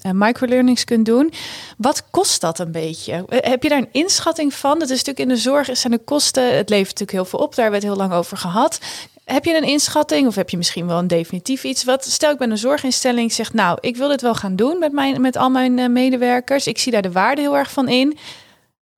um, 0.04 0.18
microlearnings 0.18 0.84
kunt 0.84 1.06
doen. 1.06 1.34
Wat 1.78 2.10
kost 2.10 2.42
dat 2.42 2.60
een 2.60 2.72
beetje? 2.72 3.26
Eh, 3.28 3.50
heb 3.50 3.64
je 3.64 3.70
daar 3.70 3.78
een 3.78 3.90
inschatting 3.92 4.54
van? 4.54 4.80
Dat 4.80 4.90
is 4.90 5.04
natuurlijk 5.04 5.20
in 5.20 5.28
de 5.28 5.42
zorg 5.42 5.78
zijn 5.78 5.94
de 5.94 6.00
kosten. 6.00 6.58
Het 6.58 6.70
levert 6.70 7.00
natuurlijk 7.00 7.12
heel 7.12 7.26
veel 7.26 7.40
op. 7.40 7.56
Daar 7.56 7.72
werd 7.72 7.84
heel 7.84 7.96
lang 7.96 8.14
over 8.14 8.38
gehad. 8.38 8.80
Heb 9.26 9.46
je 9.46 9.58
een 9.58 9.64
inschatting 9.64 10.28
of 10.28 10.36
heb 10.36 10.50
je 10.50 10.58
misschien 10.58 10.88
wel 10.88 10.98
een 11.00 11.08
definitief 11.08 11.64
iets? 11.64 11.84
Wat 11.84 12.06
stel 12.06 12.32
ik 12.32 12.38
ben 12.38 12.52
een 12.52 12.58
zorginstelling, 12.58 13.32
zeg 13.32 13.54
nou, 13.54 13.78
ik 13.82 13.96
wil 13.96 14.08
dit 14.08 14.22
wel 14.22 14.36
gaan 14.36 14.56
doen 14.56 14.80
met, 14.80 14.92
mijn, 14.92 15.22
met 15.22 15.36
al 15.36 15.50
mijn 15.50 15.92
medewerkers. 15.92 16.68
Ik 16.68 16.78
zie 16.78 16.92
daar 16.92 17.02
de 17.02 17.12
waarde 17.12 17.42
heel 17.42 17.58
erg 17.58 17.72
van 17.72 17.88
in. 17.88 18.18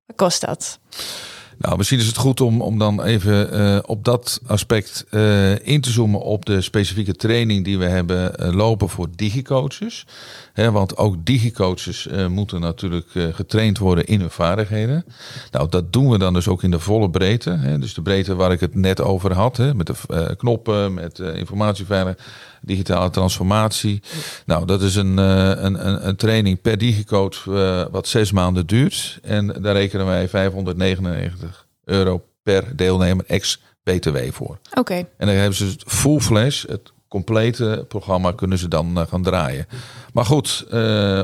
Wat 0.06 0.16
kost 0.16 0.40
dat? 0.40 0.78
Nou, 1.60 1.76
misschien 1.76 1.98
is 1.98 2.06
het 2.06 2.16
goed 2.16 2.40
om, 2.40 2.60
om 2.60 2.78
dan 2.78 3.02
even 3.02 3.60
uh, 3.60 3.78
op 3.86 4.04
dat 4.04 4.40
aspect 4.46 5.06
uh, 5.10 5.66
in 5.66 5.80
te 5.80 5.90
zoomen 5.90 6.20
op 6.20 6.46
de 6.46 6.60
specifieke 6.60 7.14
training 7.14 7.64
die 7.64 7.78
we 7.78 7.84
hebben 7.84 8.32
uh, 8.40 8.54
lopen 8.54 8.88
voor 8.88 9.08
digicoaches. 9.16 10.06
He, 10.52 10.70
want 10.70 10.96
ook 10.96 11.16
digicoaches 11.24 12.08
moeten 12.28 12.60
natuurlijk 12.60 13.08
getraind 13.12 13.78
worden 13.78 14.06
in 14.06 14.20
hun 14.20 14.30
vaardigheden. 14.30 15.04
Nou, 15.50 15.68
dat 15.68 15.92
doen 15.92 16.10
we 16.10 16.18
dan 16.18 16.34
dus 16.34 16.48
ook 16.48 16.62
in 16.62 16.70
de 16.70 16.78
volle 16.78 17.10
breedte. 17.10 17.78
Dus 17.78 17.94
de 17.94 18.02
breedte 18.02 18.34
waar 18.34 18.52
ik 18.52 18.60
het 18.60 18.74
net 18.74 19.00
over 19.00 19.32
had, 19.32 19.58
met 19.74 19.86
de 19.86 20.34
knoppen, 20.36 20.94
met 20.94 21.18
informatieveiligheid 21.18 22.20
digitale 22.60 23.10
transformatie. 23.10 24.02
Nou, 24.46 24.66
dat 24.66 24.82
is 24.82 24.94
een, 24.96 25.16
een, 25.16 25.86
een, 25.86 26.08
een 26.08 26.16
training 26.16 26.60
per 26.60 26.78
digicoach 26.78 27.44
wat 27.90 28.08
zes 28.08 28.32
maanden 28.32 28.66
duurt. 28.66 29.18
En 29.22 29.46
daar 29.46 29.74
rekenen 29.74 30.06
wij 30.06 30.28
599 30.28 31.66
euro 31.84 32.24
per 32.42 32.76
deelnemer 32.76 33.24
ex-BTW 33.26 34.18
voor. 34.30 34.58
Oké. 34.74 34.94
En 34.94 35.26
dan 35.26 35.28
hebben 35.28 35.54
ze 35.54 35.64
het 35.64 35.82
full 35.86 36.20
flash, 36.20 36.64
het 36.66 36.92
complete 37.10 37.84
programma 37.88 38.32
kunnen 38.32 38.58
ze 38.58 38.68
dan 38.68 38.98
uh, 38.98 39.06
gaan 39.08 39.22
draaien. 39.22 39.66
Maar 40.12 40.24
goed, 40.24 40.64
uh, 40.66 40.72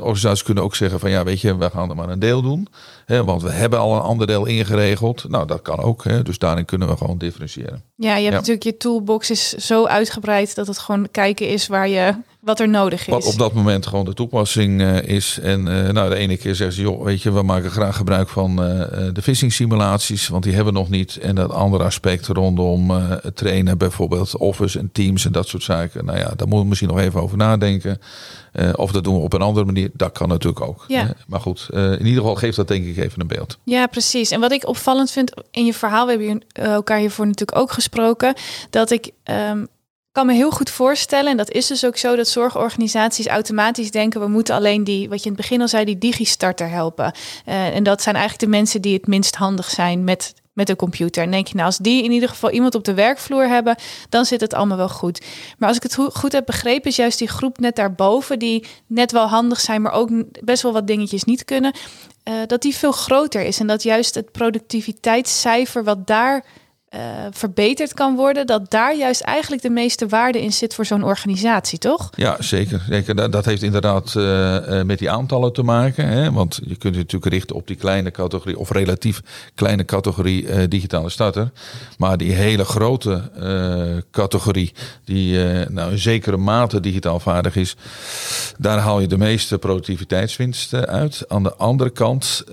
organisaties 0.00 0.42
kunnen 0.42 0.64
ook 0.64 0.74
zeggen 0.74 1.00
van 1.00 1.10
ja, 1.10 1.24
weet 1.24 1.40
je, 1.40 1.56
we 1.56 1.70
gaan 1.70 1.90
er 1.90 1.96
maar 1.96 2.08
een 2.08 2.18
deel 2.18 2.42
doen. 2.42 2.68
Hè, 3.04 3.24
want 3.24 3.42
we 3.42 3.50
hebben 3.50 3.78
al 3.78 3.94
een 3.94 4.00
ander 4.00 4.26
deel 4.26 4.46
ingeregeld. 4.46 5.28
Nou, 5.28 5.46
dat 5.46 5.62
kan 5.62 5.78
ook. 5.78 6.04
Hè, 6.04 6.22
dus 6.22 6.38
daarin 6.38 6.64
kunnen 6.64 6.88
we 6.88 6.96
gewoon 6.96 7.18
differentiëren. 7.18 7.82
Ja, 7.96 8.16
je 8.16 8.22
hebt 8.22 8.24
ja. 8.24 8.30
natuurlijk 8.30 8.64
je 8.64 8.76
toolbox 8.76 9.30
is 9.30 9.48
zo 9.52 9.86
uitgebreid 9.86 10.54
dat 10.54 10.66
het 10.66 10.78
gewoon 10.78 11.10
kijken 11.10 11.48
is 11.48 11.66
waar 11.66 11.88
je 11.88 12.14
wat 12.46 12.60
er 12.60 12.68
nodig 12.68 13.00
is. 13.00 13.06
Wat 13.06 13.26
op 13.26 13.38
dat 13.38 13.52
moment 13.52 13.86
gewoon 13.86 14.04
de 14.04 14.14
toepassing 14.14 14.80
uh, 14.80 15.02
is. 15.02 15.38
En 15.42 15.66
uh, 15.66 15.88
nou, 15.88 16.10
de 16.10 16.16
ene 16.16 16.36
keer 16.36 16.54
zeggen 16.54 16.76
ze, 16.76 16.82
joh, 16.82 17.04
weet 17.04 17.22
je, 17.22 17.32
we 17.32 17.42
maken 17.42 17.70
graag 17.70 17.96
gebruik 17.96 18.28
van 18.28 18.50
uh, 18.50 18.66
de 19.12 19.22
phishing 19.22 19.52
simulaties, 19.52 20.28
want 20.28 20.42
die 20.42 20.54
hebben 20.54 20.72
we 20.72 20.78
nog 20.78 20.88
niet. 20.88 21.16
En 21.16 21.34
dat 21.34 21.50
andere 21.50 21.84
aspect 21.84 22.26
rondom 22.26 22.90
het 22.90 23.36
trainen, 23.36 23.78
bijvoorbeeld 23.78 24.36
Office 24.36 24.78
en 24.78 24.90
Teams 24.92 25.24
en 25.24 25.32
dat 25.32 25.48
soort 25.48 25.62
zaken. 25.62 26.04
Nou 26.04 26.18
ja, 26.18 26.24
daar 26.24 26.36
moeten 26.36 26.58
we 26.58 26.66
misschien 26.66 26.88
nog 26.88 26.98
even 26.98 27.22
over 27.22 27.36
nadenken. 27.36 28.00
of 28.72 28.92
dat 28.92 29.04
doen 29.04 29.14
we 29.14 29.20
op 29.20 29.32
een 29.32 29.42
andere 29.42 29.66
manier. 29.66 29.90
Dat 29.92 30.12
kan 30.12 30.28
natuurlijk 30.28 30.66
ook. 30.66 30.84
Ja. 30.88 31.14
maar 31.26 31.40
goed, 31.40 31.68
in 31.72 32.06
ieder 32.06 32.20
geval 32.20 32.34
geeft 32.34 32.56
dat 32.56 32.68
denk 32.68 32.86
ik 32.86 32.96
even 32.96 33.20
een 33.20 33.26
beeld. 33.26 33.58
Ja, 33.64 33.86
precies. 33.86 34.30
En 34.30 34.40
wat 34.40 34.52
ik 34.52 34.66
opvallend 34.66 35.10
vind 35.10 35.32
in 35.50 35.64
je 35.64 35.74
verhaal, 35.74 36.06
we 36.06 36.12
hebben 36.12 36.42
elkaar 36.52 36.98
hiervoor 36.98 37.26
natuurlijk 37.26 37.58
ook 37.58 37.72
gesproken, 37.72 38.34
dat 38.70 38.90
ik 38.90 39.10
um, 39.24 39.68
kan 40.16 40.26
me 40.26 40.32
heel 40.32 40.50
goed 40.50 40.70
voorstellen, 40.70 41.30
en 41.30 41.36
dat 41.36 41.50
is 41.50 41.66
dus 41.66 41.84
ook 41.84 41.96
zo, 41.96 42.16
dat 42.16 42.28
zorgorganisaties 42.28 43.26
automatisch 43.26 43.90
denken: 43.90 44.20
we 44.20 44.26
moeten 44.26 44.54
alleen 44.54 44.84
die, 44.84 45.08
wat 45.08 45.18
je 45.18 45.24
in 45.24 45.32
het 45.32 45.40
begin 45.40 45.60
al 45.60 45.68
zei, 45.68 45.84
die 45.84 45.98
digistarter 45.98 46.68
helpen. 46.68 47.12
Uh, 47.48 47.74
en 47.74 47.82
dat 47.82 48.02
zijn 48.02 48.14
eigenlijk 48.14 48.44
de 48.44 48.56
mensen 48.58 48.82
die 48.82 48.94
het 48.94 49.06
minst 49.06 49.34
handig 49.34 49.70
zijn 49.70 50.04
met, 50.04 50.34
met 50.52 50.68
een 50.68 50.76
computer. 50.76 51.22
En 51.22 51.30
denk 51.30 51.46
je, 51.46 51.54
nou, 51.54 51.66
als 51.66 51.78
die 51.78 52.04
in 52.04 52.10
ieder 52.10 52.28
geval 52.28 52.50
iemand 52.50 52.74
op 52.74 52.84
de 52.84 52.94
werkvloer 52.94 53.48
hebben, 53.48 53.76
dan 54.08 54.24
zit 54.24 54.40
het 54.40 54.54
allemaal 54.54 54.76
wel 54.76 54.88
goed. 54.88 55.24
Maar 55.58 55.68
als 55.68 55.76
ik 55.76 55.82
het 55.82 55.94
goed 56.12 56.32
heb 56.32 56.46
begrepen, 56.46 56.90
is 56.90 56.96
juist 56.96 57.18
die 57.18 57.28
groep 57.28 57.58
net 57.58 57.76
daarboven, 57.76 58.38
die 58.38 58.66
net 58.86 59.12
wel 59.12 59.26
handig 59.26 59.60
zijn, 59.60 59.82
maar 59.82 59.92
ook 59.92 60.10
best 60.44 60.62
wel 60.62 60.72
wat 60.72 60.86
dingetjes 60.86 61.24
niet 61.24 61.44
kunnen, 61.44 61.74
uh, 62.28 62.34
dat 62.46 62.62
die 62.62 62.76
veel 62.76 62.92
groter 62.92 63.42
is. 63.42 63.60
En 63.60 63.66
dat 63.66 63.82
juist 63.82 64.14
het 64.14 64.32
productiviteitscijfer 64.32 65.84
wat 65.84 66.06
daar 66.06 66.44
uh, 66.94 67.00
verbeterd 67.30 67.94
kan 67.94 68.16
worden, 68.16 68.46
dat 68.46 68.70
daar 68.70 68.96
juist 68.96 69.20
eigenlijk 69.20 69.62
de 69.62 69.70
meeste 69.70 70.06
waarde 70.06 70.42
in 70.42 70.52
zit 70.52 70.74
voor 70.74 70.86
zo'n 70.86 71.04
organisatie, 71.04 71.78
toch? 71.78 72.10
Ja, 72.14 72.36
zeker. 72.38 72.82
zeker. 72.88 73.30
Dat 73.30 73.44
heeft 73.44 73.62
inderdaad 73.62 74.14
uh, 74.16 74.82
met 74.82 74.98
die 74.98 75.10
aantallen 75.10 75.52
te 75.52 75.62
maken. 75.62 76.08
Hè? 76.08 76.32
Want 76.32 76.60
je 76.64 76.76
kunt 76.76 76.94
je 76.94 77.00
natuurlijk 77.00 77.32
richten 77.32 77.56
op 77.56 77.66
die 77.66 77.76
kleine 77.76 78.10
categorie, 78.10 78.58
of 78.58 78.70
relatief 78.70 79.20
kleine 79.54 79.84
categorie 79.84 80.68
digitale 80.68 81.08
starter. 81.08 81.50
Maar 81.98 82.16
die 82.16 82.32
hele 82.32 82.64
grote 82.64 83.30
categorie, 84.10 84.72
die 85.04 85.38
nou 85.68 85.90
in 85.90 85.98
zekere 85.98 86.36
mate 86.36 86.80
digitaal 86.80 87.20
vaardig 87.20 87.56
is, 87.56 87.76
daar 88.58 88.78
haal 88.78 89.00
je 89.00 89.06
de 89.06 89.18
meeste 89.18 89.58
productiviteitswinsten 89.58 90.86
uit. 90.86 91.24
Aan 91.28 91.42
de 91.42 91.54
andere 91.54 91.90
kant 91.90 92.44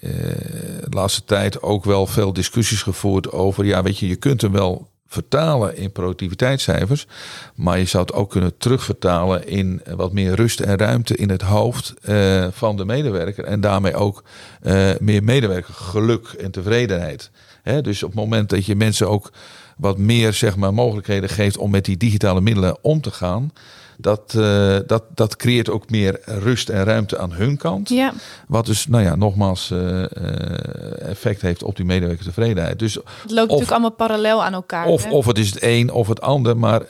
de 0.00 0.86
laatste 0.90 1.24
tijd 1.24 1.62
ook 1.62 1.84
wel 1.84 2.06
veel 2.06 2.32
discussies 2.32 2.82
gevoerd 2.82 3.32
over, 3.32 3.64
ja, 3.64 3.82
weet 3.82 3.98
je, 3.98 4.08
je 4.08 4.16
kunt 4.16 4.40
hem 4.40 4.52
wel 4.52 4.88
vertalen 5.08 5.76
in 5.76 5.92
productiviteitscijfers, 5.92 7.06
maar 7.54 7.78
je 7.78 7.84
zou 7.84 8.04
het 8.04 8.12
ook 8.14 8.30
kunnen 8.30 8.56
terugvertalen 8.56 9.48
in 9.48 9.82
wat 9.96 10.12
meer 10.12 10.34
rust 10.34 10.60
en 10.60 10.76
ruimte 10.76 11.16
in 11.16 11.30
het 11.30 11.42
hoofd 11.42 11.94
uh, 12.08 12.46
van 12.50 12.76
de 12.76 12.84
medewerker 12.84 13.44
en 13.44 13.60
daarmee 13.60 13.94
ook 13.94 14.24
uh, 14.62 14.90
meer 14.98 15.24
medewerkergeluk 15.24 16.26
en 16.26 16.50
tevredenheid. 16.50 17.30
He, 17.62 17.80
dus 17.80 18.02
op 18.02 18.10
het 18.10 18.18
moment 18.18 18.50
dat 18.50 18.66
je 18.66 18.76
mensen 18.76 19.08
ook 19.08 19.32
wat 19.76 19.98
meer 19.98 20.32
zeg 20.32 20.56
maar, 20.56 20.74
mogelijkheden 20.74 21.28
geeft 21.28 21.56
om 21.56 21.70
met 21.70 21.84
die 21.84 21.96
digitale 21.96 22.40
middelen 22.40 22.84
om 22.84 23.00
te 23.00 23.10
gaan, 23.10 23.52
dat, 24.00 24.34
uh, 24.36 24.76
dat, 24.86 25.04
dat 25.14 25.36
creëert 25.36 25.70
ook 25.70 25.90
meer 25.90 26.20
rust 26.24 26.68
en 26.68 26.84
ruimte 26.84 27.18
aan 27.18 27.32
hun 27.32 27.56
kant. 27.56 27.88
Ja. 27.88 28.12
Wat 28.46 28.66
dus, 28.66 28.86
nou 28.86 29.04
ja, 29.04 29.14
nogmaals 29.14 29.70
uh, 29.70 30.02
effect 31.08 31.42
heeft 31.42 31.62
op 31.62 31.76
die 31.76 31.84
medewerkertevredenheid. 31.84 32.78
Dus 32.78 32.94
het 32.94 33.04
loopt 33.04 33.30
of, 33.30 33.36
natuurlijk 33.36 33.70
allemaal 33.70 33.90
parallel 33.90 34.44
aan 34.44 34.52
elkaar. 34.52 34.86
Of, 34.86 35.04
hè? 35.04 35.10
of 35.10 35.26
het 35.26 35.38
is 35.38 35.50
het 35.50 35.62
een 35.62 35.92
of 35.92 36.08
het 36.08 36.20
ander. 36.20 36.56
Maar 36.56 36.82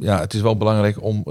ja, 0.00 0.20
het 0.20 0.34
is 0.34 0.40
wel 0.40 0.56
belangrijk 0.56 1.02
om... 1.02 1.22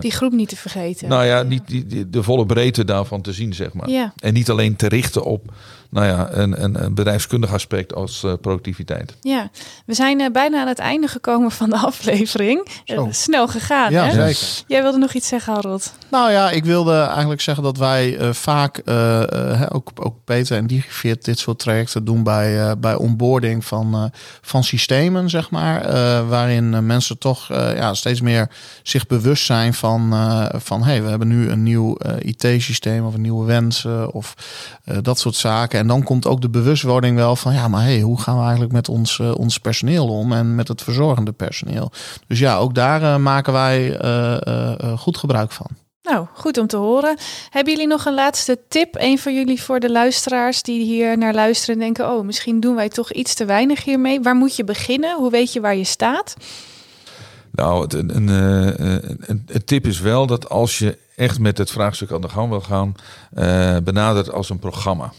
die 0.00 0.10
groep 0.10 0.32
niet 0.32 0.48
te 0.48 0.56
vergeten. 0.56 1.08
Nou 1.08 1.24
ja, 1.24 1.42
niet 1.42 1.66
die, 1.66 1.86
die, 1.86 2.10
de 2.10 2.22
volle 2.22 2.46
breedte 2.46 2.84
daarvan 2.84 3.20
te 3.20 3.32
zien, 3.32 3.54
zeg 3.54 3.72
maar. 3.72 3.88
Ja. 3.88 4.12
En 4.16 4.34
niet 4.34 4.50
alleen 4.50 4.76
te 4.76 4.88
richten 4.88 5.24
op 5.24 5.52
nou 5.90 6.06
ja, 6.06 6.28
een, 6.30 6.62
een, 6.62 6.84
een 6.84 6.94
bedrijfskundig 6.94 7.52
aspect 7.52 7.94
als 7.94 8.22
uh, 8.22 8.32
productiviteit. 8.40 9.16
Ja, 9.20 9.50
we 9.86 9.94
zijn 9.94 10.20
uh, 10.20 10.30
bijna 10.30 10.60
aan 10.60 10.66
het 10.68 10.78
einde 10.78 11.08
gekomen 11.08 11.50
van 11.50 11.70
de 11.70 11.76
aflevering. 11.76 12.66
Uh, 12.86 13.02
snel 13.10 13.48
gegaan, 13.48 13.92
ja, 13.92 14.06
hè? 14.06 14.32
Jij 14.66 14.82
wilde 14.82 14.98
nog 14.98 15.12
iets 15.12 15.28
zeggen, 15.28 15.54
Harold? 15.54 15.92
Nou 16.10 16.30
ja, 16.30 16.50
ik 16.50 16.64
wilde 16.64 17.00
eigenlijk 17.00 17.40
zeggen 17.40 17.64
dat 17.64 17.76
wij 17.76 18.18
vaak, 18.34 18.82
ook, 19.68 19.90
ook 19.94 20.14
Peter 20.24 20.56
en 20.56 20.66
Digifit, 20.66 21.24
dit 21.24 21.38
soort 21.38 21.58
trajecten 21.58 22.04
doen 22.04 22.22
bij, 22.22 22.78
bij 22.78 22.94
onboarding 22.94 23.64
van, 23.64 24.10
van 24.40 24.64
systemen, 24.64 25.30
zeg 25.30 25.50
maar. 25.50 25.82
waarin 26.28 26.86
mensen 26.86 27.18
toch 27.18 27.48
ja, 27.48 27.94
steeds 27.94 28.20
meer 28.20 28.50
zich 28.82 29.06
bewust 29.06 29.44
zijn 29.44 29.74
van, 29.74 30.14
van 30.54 30.82
hey, 30.82 31.02
we 31.02 31.08
hebben 31.08 31.28
nu 31.28 31.50
een 31.50 31.62
nieuw 31.62 31.96
IT-systeem 32.18 33.06
of 33.06 33.14
een 33.14 33.20
nieuwe 33.20 33.46
wensen 33.46 34.12
of 34.12 34.34
dat 35.02 35.18
soort 35.18 35.34
zaken. 35.34 35.78
En 35.78 35.86
dan 35.86 36.02
komt 36.02 36.26
ook 36.26 36.40
de 36.40 36.50
bewustwording 36.50 37.16
wel 37.16 37.36
van 37.36 37.52
ja, 37.52 37.68
maar 37.68 37.82
hey, 37.82 38.00
hoe 38.00 38.20
gaan 38.20 38.36
we 38.36 38.42
eigenlijk 38.42 38.72
met 38.72 38.88
ons, 38.88 39.20
ons 39.20 39.58
personeel 39.58 40.08
om 40.08 40.32
en 40.32 40.54
met 40.54 40.68
het 40.68 40.82
verzorgende 40.82 41.32
personeel? 41.32 41.92
Dus 42.26 42.38
ja, 42.38 42.56
ook 42.56 42.74
daar 42.74 43.20
maken 43.20 43.52
wij 43.52 43.98
goed 44.98 45.16
gebruik 45.16 45.52
van. 45.52 45.66
Nou, 46.02 46.26
goed 46.34 46.58
om 46.58 46.66
te 46.66 46.76
horen. 46.76 47.16
Hebben 47.50 47.72
jullie 47.72 47.88
nog 47.88 48.04
een 48.04 48.14
laatste 48.14 48.58
tip? 48.68 48.94
Een 48.98 49.18
van 49.18 49.34
jullie 49.34 49.62
voor 49.62 49.80
de 49.80 49.90
luisteraars 49.90 50.62
die 50.62 50.84
hier 50.84 51.18
naar 51.18 51.34
luisteren 51.34 51.74
en 51.74 51.80
denken: 51.80 52.10
oh, 52.10 52.24
misschien 52.24 52.60
doen 52.60 52.74
wij 52.74 52.88
toch 52.88 53.12
iets 53.12 53.34
te 53.34 53.44
weinig 53.44 53.84
hiermee. 53.84 54.20
Waar 54.20 54.34
moet 54.34 54.56
je 54.56 54.64
beginnen? 54.64 55.16
Hoe 55.16 55.30
weet 55.30 55.52
je 55.52 55.60
waar 55.60 55.76
je 55.76 55.84
staat? 55.84 56.36
Nou, 57.52 57.96
een, 57.96 58.16
een, 58.16 58.28
een, 58.28 59.42
een 59.46 59.64
tip 59.64 59.86
is 59.86 60.00
wel 60.00 60.26
dat 60.26 60.48
als 60.48 60.78
je 60.78 60.98
echt 61.16 61.38
met 61.38 61.58
het 61.58 61.70
vraagstuk 61.70 62.12
aan 62.12 62.20
de 62.20 62.28
gang 62.28 62.48
wil 62.48 62.60
gaan, 62.60 62.94
benadert 63.84 64.32
als 64.32 64.50
een 64.50 64.58
programma. 64.58 65.12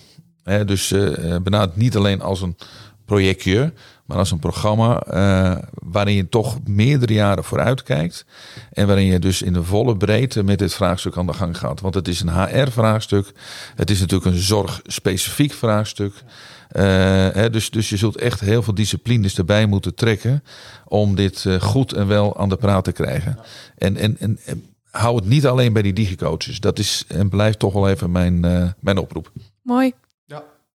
He, 0.43 0.65
dus 0.65 0.91
uh, 0.91 1.36
benadert 1.43 1.75
niet 1.75 1.95
alleen 1.95 2.21
als 2.21 2.41
een 2.41 2.58
projectje, 3.06 3.73
maar 4.07 4.17
als 4.17 4.31
een 4.31 4.39
programma 4.39 5.03
uh, 5.07 5.57
waarin 5.73 6.15
je 6.15 6.29
toch 6.29 6.57
meerdere 6.65 7.13
jaren 7.13 7.43
vooruit 7.43 7.83
kijkt. 7.83 8.25
En 8.71 8.87
waarin 8.87 9.05
je 9.05 9.19
dus 9.19 9.41
in 9.41 9.53
de 9.53 9.63
volle 9.63 9.97
breedte 9.97 10.43
met 10.43 10.59
dit 10.59 10.73
vraagstuk 10.73 11.17
aan 11.17 11.25
de 11.25 11.33
gang 11.33 11.57
gaat. 11.57 11.81
Want 11.81 11.93
het 11.93 12.07
is 12.07 12.21
een 12.21 12.43
HR-vraagstuk. 12.43 13.31
Het 13.75 13.89
is 13.89 13.99
natuurlijk 13.99 14.35
een 14.35 14.41
zorgspecifiek 14.41 15.53
vraagstuk. 15.53 16.13
Uh, 16.13 16.83
hè, 17.29 17.49
dus, 17.49 17.69
dus 17.69 17.89
je 17.89 17.97
zult 17.97 18.17
echt 18.17 18.39
heel 18.39 18.63
veel 18.63 18.75
disciplines 18.75 19.37
erbij 19.37 19.65
moeten 19.65 19.95
trekken 19.95 20.43
om 20.85 21.15
dit 21.15 21.43
uh, 21.43 21.61
goed 21.61 21.93
en 21.93 22.07
wel 22.07 22.37
aan 22.37 22.49
de 22.49 22.57
praat 22.57 22.83
te 22.83 22.91
krijgen. 22.91 23.39
En, 23.77 23.97
en, 23.97 24.17
en, 24.19 24.39
hou 24.91 25.15
het 25.15 25.25
niet 25.25 25.47
alleen 25.47 25.73
bij 25.73 25.81
die 25.81 25.93
digicoaches. 25.93 26.59
Dat 26.59 26.79
is 26.79 27.05
en 27.07 27.29
blijft 27.29 27.59
toch 27.59 27.73
wel 27.73 27.89
even 27.89 28.11
mijn, 28.11 28.39
mijn 28.79 28.97
oproep. 28.97 29.31
Mooi. 29.61 29.93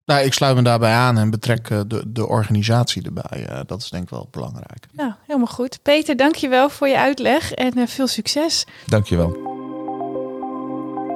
Nou, 0.09 0.25
ik 0.25 0.33
sluit 0.33 0.57
me 0.57 0.62
daarbij 0.62 0.92
aan 0.92 1.18
en 1.18 1.31
betrek 1.31 1.68
de, 1.68 2.03
de 2.07 2.27
organisatie 2.27 3.03
erbij. 3.03 3.47
Uh, 3.51 3.61
dat 3.66 3.83
is 3.83 3.90
denk 3.90 4.03
ik 4.03 4.11
wel 4.11 4.29
belangrijk. 4.31 4.87
Nou, 4.92 5.12
helemaal 5.27 5.47
goed. 5.47 5.79
Peter, 5.83 6.16
dankjewel 6.16 6.68
voor 6.68 6.88
je 6.88 6.99
uitleg 6.99 7.53
en 7.53 7.79
uh, 7.79 7.87
veel 7.87 8.07
succes. 8.07 8.64
Dankjewel. 8.87 9.37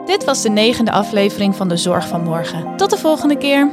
Dit 0.06 0.24
was 0.24 0.42
de 0.42 0.50
negende 0.50 0.90
aflevering 0.90 1.56
van 1.56 1.68
de 1.68 1.76
Zorg 1.76 2.08
van 2.08 2.22
Morgen. 2.22 2.76
Tot 2.76 2.90
de 2.90 2.98
volgende 2.98 3.38
keer. 3.38 3.70